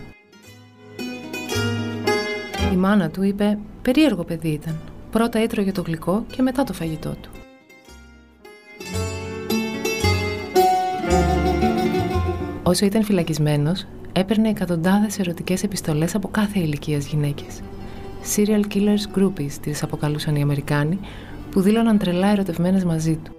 Η 2.74 2.76
μάνα 2.76 3.10
του 3.10 3.24
είπε 3.24 3.58
«Περίεργο 3.82 4.24
παιδί 4.24 4.50
ήταν. 4.50 4.80
Πρώτα 5.12 5.40
έτρωγε 5.40 5.72
το 5.72 5.82
γλυκό 5.82 6.26
και 6.32 6.42
μετά 6.42 6.64
το 6.64 6.74
φαγητό 6.74 7.16
του». 7.22 7.33
Όσο 12.66 12.86
ήταν 12.86 13.04
φυλακισμένος, 13.04 13.86
έπαιρνε 14.14 14.50
εκατοντάδες 14.50 15.20
ερωτικές 15.20 15.64
επιστολές 15.64 16.16
από 16.16 16.28
κάθε 16.28 16.60
ηλικία 16.60 16.98
γυναίκες. 16.98 17.62
Serial 18.36 18.62
killers 18.74 19.20
groupies 19.20 19.52
τις 19.62 19.84
αποκαλούσαν 19.84 20.36
οι 20.36 20.42
Αμερικάνοι, 20.42 21.00
που 21.52 21.62
δήλωναν 21.62 21.98
τρελά 21.98 22.28
ερωτευμένες 22.28 22.84
μαζί 22.84 23.16
του. 23.24 23.36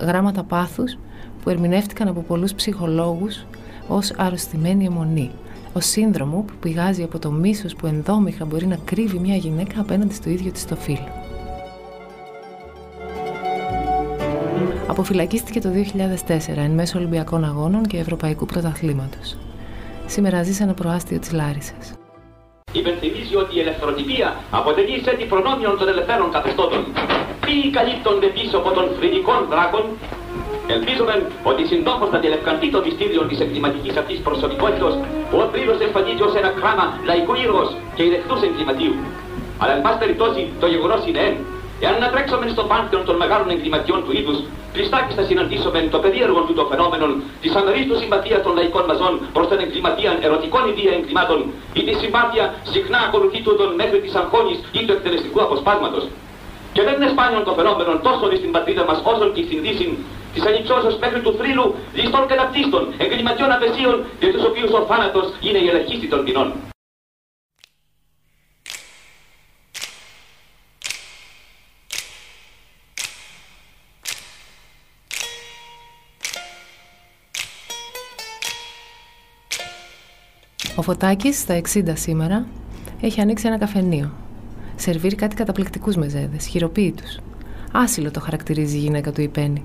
Γράμματα 0.00 0.42
πάθους 0.42 0.98
που 1.42 1.50
ερμηνεύτηκαν 1.50 2.08
από 2.08 2.20
πολλούς 2.20 2.54
ψυχολόγους 2.54 3.46
ως 3.88 4.12
αρρωστημένη 4.16 4.84
αιμονή, 4.84 5.30
ο 5.72 5.80
σύνδρομο 5.80 6.44
που 6.46 6.52
πηγάζει 6.60 7.02
από 7.02 7.18
το 7.18 7.30
μίσος 7.30 7.74
που 7.74 7.86
ενδόμηχα 7.86 8.44
μπορεί 8.44 8.66
να 8.66 8.78
κρύβει 8.84 9.18
μια 9.18 9.36
γυναίκα 9.36 9.80
απέναντι 9.80 10.14
στο 10.14 10.30
ίδιο 10.30 10.50
της 10.50 10.66
το 10.66 10.76
φίλο. 10.76 11.19
Αποφυλακίστηκε 14.90 15.60
το 15.60 15.70
2004 16.28 16.56
εν 16.66 16.70
μέσω 16.70 16.98
Ολυμπιακών 16.98 17.44
Αγώνων 17.44 17.82
και 17.90 17.98
Ευρωπαϊκού 17.98 18.46
Πρωταθλήματος. 18.46 19.36
Σήμερα 20.06 20.42
ζει 20.42 20.52
σε 20.52 20.62
ένα 20.62 20.74
προάστιο 20.74 21.18
της 21.18 21.32
Λάρισας. 21.32 21.84
Υπενθυμίζει 22.72 23.36
ότι 23.42 23.52
η 23.56 23.60
ελευθεροτυπία 23.60 24.28
αποτελεί 24.50 24.96
τη 25.18 25.24
προνόμιων 25.32 25.78
των 25.78 25.88
ελευθέρων 25.88 26.30
καθεστώτων. 26.36 26.80
Ποιοι 27.44 27.70
καλύπτονται 27.76 28.26
πίσω 28.36 28.56
από 28.62 28.70
των 28.76 28.84
φρυδικών 28.98 29.40
δράκων, 29.52 29.84
Ελπίζουμε 30.76 31.14
ότι 31.50 31.62
συντόμω 31.70 32.04
θα 32.12 32.18
διελευκανθεί 32.22 32.66
το 32.70 32.80
μυστήριο 32.84 33.22
της 33.30 33.38
εγκληματικής 33.44 33.96
αυτής 33.96 34.18
προσωπικότητα 34.28 34.88
που 35.30 35.36
ο 35.44 35.46
πλήρω 35.52 35.74
εμφανίζει 35.86 36.22
ως 36.28 36.34
ένα 36.40 36.50
κράμα 36.60 36.84
λαϊκού 37.08 37.34
ήρωος 37.44 37.70
και 37.94 38.02
ηρεκτού 38.08 38.34
εγκληματίου. 38.48 38.94
Αλλά, 39.60 39.72
εν 39.76 39.82
πάση 39.84 39.98
περιπτώσει, 39.98 40.42
το 40.62 40.66
γεγονός 40.66 41.00
είναι 41.08 41.20
εν. 41.28 41.34
Εάν 41.84 41.94
ανατρέξουμε 42.00 42.46
στο 42.54 42.64
πάνθεον 42.70 43.04
των 43.08 43.16
μεγάλων 43.22 43.48
εγκληματιών 43.54 44.00
του 44.04 44.12
είδους, 44.18 44.38
πιστάκι 44.72 45.12
θα 45.18 45.24
συναντήσουμε 45.28 45.78
το 45.94 45.98
περίεργο 46.04 46.40
του 46.46 46.54
το 46.60 46.64
φαινόμενο 46.70 47.06
τη 47.42 47.48
αμερίστου 47.60 47.96
συμπαθίας 48.02 48.42
των 48.42 48.52
λαϊκών 48.58 48.84
μαζών 48.90 49.12
προς 49.34 49.46
την 49.48 49.58
εγκληματία 49.64 50.12
ερωτικών 50.26 50.62
ιδία 50.70 50.92
εγκλημάτων 50.98 51.38
ή 51.78 51.80
τη 51.86 51.92
συμπάθεια 52.00 52.44
συχνά 52.72 52.98
ακολουθεί 53.06 53.40
του 53.44 53.52
τον 53.60 53.70
μέχρι 53.80 53.98
της 54.04 54.14
αγχώνης 54.20 54.58
ή 54.78 54.80
του 54.86 54.92
εκτελεστικού 54.96 55.38
αποσπάσματος. 55.46 56.04
Και 56.74 56.82
δεν 56.86 56.94
είναι 56.96 57.08
σπάνιο 57.14 57.40
το 57.48 57.52
φαινόμενο 57.58 57.92
τόσο 58.06 58.24
στην 58.40 58.50
πατρίδα 58.54 58.84
μας 58.88 58.98
όσο 59.12 59.24
και 59.34 59.42
στην 59.46 59.58
Δύση 59.64 59.86
της 60.34 60.42
ανυψώσεως 60.48 60.96
μέχρι 61.04 61.20
του 61.24 61.32
θρύλου 61.38 61.66
ληστών 61.98 62.24
κατακτήστων, 62.32 62.82
εγκληματιών 63.04 63.50
απεσίων, 63.56 63.96
για 64.20 64.32
τους 64.32 64.44
οποίους 64.48 64.70
ο 64.78 64.80
θάνατος 64.88 65.26
είναι 65.46 65.58
η 65.64 65.68
ελαχίστη 65.68 66.06
των 66.12 66.24
ποινών. 66.24 66.48
Ο 80.80 80.82
Φωτάκης, 80.82 81.38
στα 81.38 81.60
60 81.74 81.92
σήμερα, 81.94 82.46
έχει 83.00 83.20
ανοίξει 83.20 83.46
ένα 83.46 83.58
καφενείο. 83.58 84.12
Σερβίρει 84.76 85.14
κάτι 85.14 85.36
καταπληκτικούς 85.36 85.96
μεζέδες, 85.96 86.46
χειροποίητους. 86.46 87.18
Άσυλο 87.72 88.10
το 88.10 88.20
χαρακτηρίζει 88.20 88.76
η 88.76 88.80
γυναίκα 88.80 89.12
του 89.12 89.20
η 89.20 89.28
Πέννη. 89.28 89.64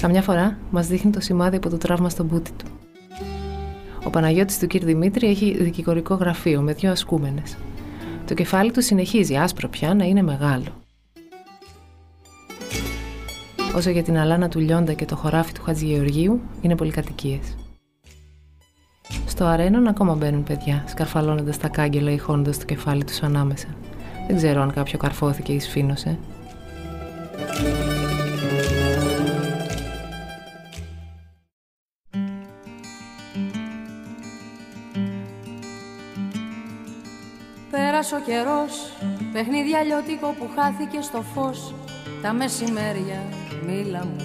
Καμιά 0.00 0.22
φορά 0.22 0.58
μας 0.70 0.86
δείχνει 0.86 1.10
το 1.10 1.20
σημάδι 1.20 1.56
από 1.56 1.68
το 1.68 1.76
τραύμα 1.76 2.08
στον 2.08 2.28
πούτι 2.28 2.50
του. 2.56 2.64
Ο 4.04 4.10
Παναγιώτης 4.10 4.58
του 4.58 4.66
κ. 4.66 4.76
Δημήτρη 4.76 5.26
έχει 5.28 5.56
δικηγορικό 5.62 6.14
γραφείο 6.14 6.60
με 6.60 6.72
δύο 6.72 6.90
ασκούμενες. 6.90 7.56
Το 8.26 8.34
κεφάλι 8.34 8.70
του 8.70 8.82
συνεχίζει 8.82 9.36
άσπρο 9.36 9.68
πια 9.68 9.94
να 9.94 10.04
είναι 10.04 10.22
μεγάλο. 10.22 10.82
Όσο 13.76 13.90
για 13.90 14.02
την 14.02 14.18
αλάνα 14.18 14.48
του 14.48 14.58
Λιόντα 14.58 14.92
και 14.92 15.04
το 15.04 15.16
χωράφι 15.16 15.52
του 15.52 15.62
Χατζηγεωργίου, 15.62 16.40
είναι 16.60 16.76
πολυκατοικίες. 16.76 17.56
Στο 19.36 19.44
αρένον 19.44 19.86
ακόμα 19.86 20.14
μπαίνουν 20.14 20.42
παιδιά, 20.42 20.84
σκαρφαλώνοντας 20.86 21.58
τα 21.58 21.68
κάγκελα 21.68 22.10
ή 22.10 22.18
χώνοντας 22.18 22.58
το 22.58 22.64
κεφάλι 22.64 23.04
τους 23.04 23.22
ανάμεσα. 23.22 23.66
Δεν 24.26 24.36
ξέρω 24.36 24.62
αν 24.62 24.72
κάποιο 24.72 24.98
καρφώθηκε 24.98 25.52
ή 25.52 25.60
σφήνωσε. 25.60 26.18
Πέρασε 37.70 38.14
ο 38.14 38.20
καιρός, 38.26 38.92
παιχνίδι 39.32 39.74
αλλιώτικο 39.74 40.34
που 40.38 40.48
χάθηκε 40.56 41.00
στο 41.00 41.22
φως 41.22 41.74
Τα 42.22 42.32
μεσημέρια, 42.32 43.22
μίλα 43.66 44.04
μου 44.04 44.16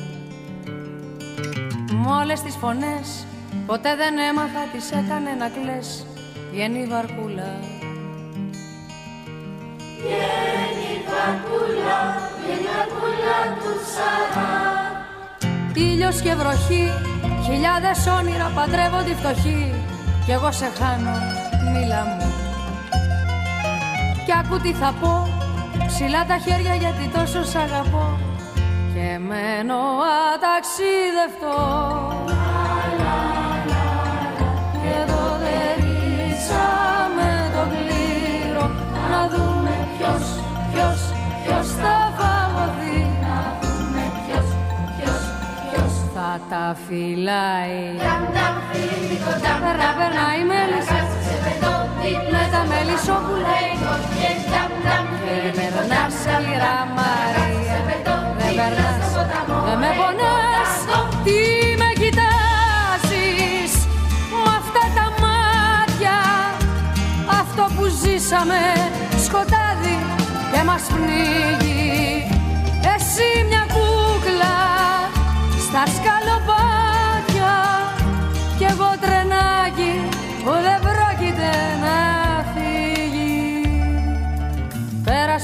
Με 2.03 2.12
όλες 2.22 2.41
τις 2.41 2.55
φωνές 2.55 3.26
Ποτέ 3.66 3.95
δεν 3.95 4.18
έμαθα 4.18 4.64
τι 4.72 4.80
έκανε 4.99 5.32
να 5.39 5.49
κλαις 5.49 6.06
Βγαίνει 6.52 6.86
βαρκούλα. 6.86 7.52
Βγαίνει 9.99 10.91
βαρκούλα, 11.12 11.99
βγαίνει 12.39 12.68
βαρκούλα 12.76 13.39
του 13.62 13.74
Σαρά 13.93 14.52
Ήλιος 15.74 16.22
και 16.22 16.34
βροχή, 16.34 16.91
χιλιάδες 17.45 18.08
όνειρα 18.08 18.52
παντρεύονται 18.56 19.16
φτωχοί 19.16 19.74
Κι 20.26 20.32
εγώ 20.32 20.52
σε 20.52 20.66
χάνω, 20.78 21.16
μίλα 21.72 22.04
μου. 22.06 22.34
Κι 24.26 24.34
άκου 24.39 24.60
τι 24.62 24.74
θα 24.74 24.93
πω, 25.02 25.28
ψηλά 25.88 26.26
τα 26.26 26.38
χέρια 26.38 26.76
γιατί 26.76 27.08
τόσο 27.08 27.43
σ' 27.43 27.56
αγαπώ. 27.56 28.20
Και 28.93 29.18
μένω 29.28 29.80
αταξίδευτο 30.34 31.56
ποιος, 40.02 40.28
ποιος, 40.72 40.99
ποιος 41.43 41.68
θα 41.82 41.95
φαγωθεί 42.18 42.97
Να 43.24 43.38
δούμε 43.62 44.04
ποιος, 44.24 44.47
ποιος, 44.97 45.22
ποιος 45.70 45.93
θα 46.14 46.30
τα 46.49 46.66
φυλάει; 46.84 47.78
Τραμ, 48.02 48.24
τραμ, 48.34 48.56
φιλικό, 48.70 49.32
τραμ, 49.41 49.60
Περνά, 49.64 49.89
περνά 49.97 50.28
η 50.39 50.43
μέλισσα. 50.52 50.99
Με 52.34 52.43
τα 52.54 52.62
μελισσόπουλα 52.72 53.56
Και 54.18 54.30
περνάς 54.52 55.12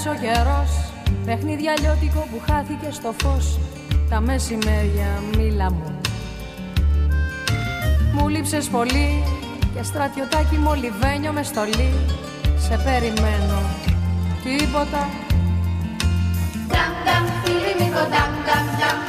ο 0.10 0.16
καιρός, 0.22 0.72
παιχνίδι 1.26 1.68
αλλιώτικο 1.68 2.28
που 2.32 2.42
χάθηκε 2.50 2.92
στο 2.92 3.14
φως. 3.22 3.60
Τα 4.10 4.20
μεσημέρια 4.20 5.22
μίλα 5.38 5.72
μου. 5.72 6.00
Μου 8.14 8.28
λείψες 8.28 8.68
πολύ 8.68 9.24
και 9.76 9.84
στρατιωτάκι 9.84 10.56
μολυβένιο 10.56 11.32
με 11.32 11.44
στολή. 11.44 11.94
Σε 12.58 12.82
περιμένω, 12.86 13.60
τίποτα. 14.44 15.10
Dam 16.70 16.94
dam, 17.06 17.24
filimico 17.44 18.04
dam 18.14 18.32
dam 18.48 18.66
dam, 18.80 18.88
la 18.88 18.92
ragazza 18.92 19.07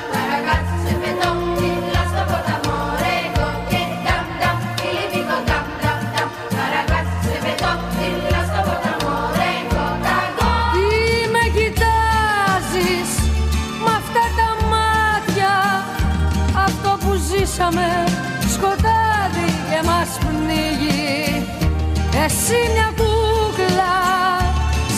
Εσύ 22.50 22.72
μια 22.72 22.92
κούκλα 22.96 23.96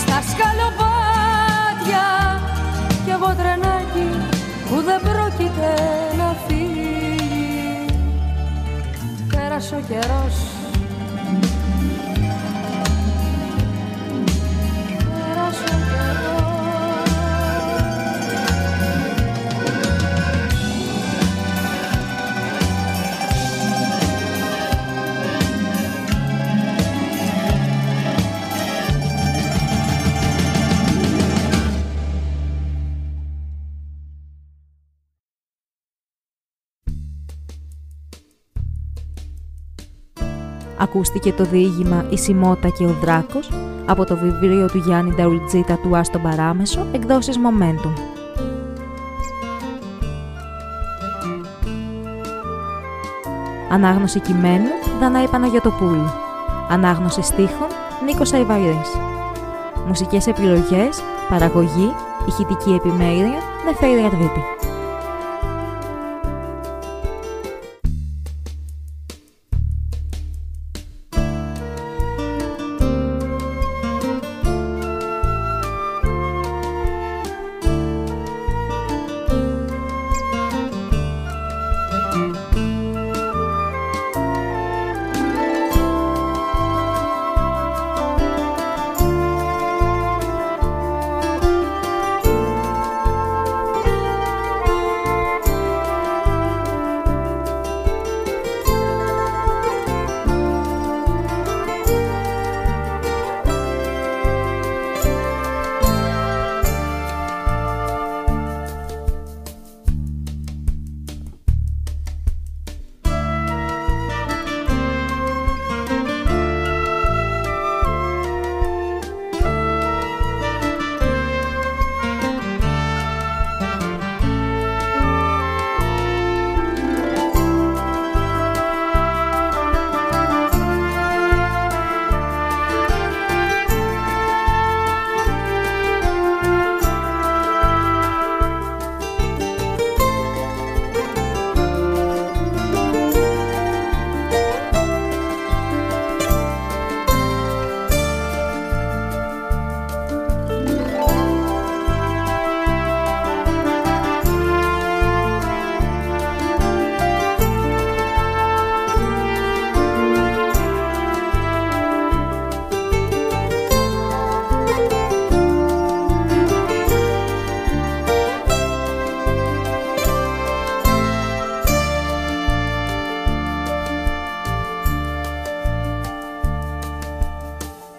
στα 0.01 0.19
σκαλοπάτια. 0.31 2.07
Κι 3.05 3.11
εγώ 3.11 3.35
τρενάκι 3.39 4.09
που 4.69 4.77
δεν 4.83 5.01
πρόκειται 5.01 5.75
να 6.19 6.37
φύγει. 6.47 7.85
Πέρασε 9.29 9.75
ο 9.75 9.83
καιρός 9.89 10.37
Ακούστηκε 40.95 41.33
το 41.33 41.45
διήγημα 41.45 42.05
«Η 42.09 42.19
Σιμώτα 42.19 42.69
και 42.69 42.85
ο 42.85 42.97
Δράκος» 43.01 43.51
από 43.87 44.05
το 44.05 44.17
βιβλίο 44.17 44.67
του 44.67 44.79
Γιάννη 44.79 45.15
Νταουλτζίτα 45.15 45.79
του 45.83 45.97
Άστον 45.97 46.23
Παράμεσο, 46.23 46.87
εκδόσεις 46.93 47.37
Momentum. 47.39 47.93
Ανάγνωση 53.71 54.21
κειμένου 54.21 54.69
Δανάη 55.01 55.29
Παναγιωτοπούλου. 55.29 56.13
Ανάγνωση 56.69 57.23
στίχων 57.23 57.69
Νίκος 58.05 58.33
Αϊβαρής. 58.33 58.91
Μουσικές 59.87 60.27
επιλογές, 60.27 61.03
παραγωγή, 61.29 61.95
ηχητική 62.29 62.71
επιμέλεια 62.73 63.39
Νεφέρη 63.65 64.03
Αρδίτη. 64.05 64.60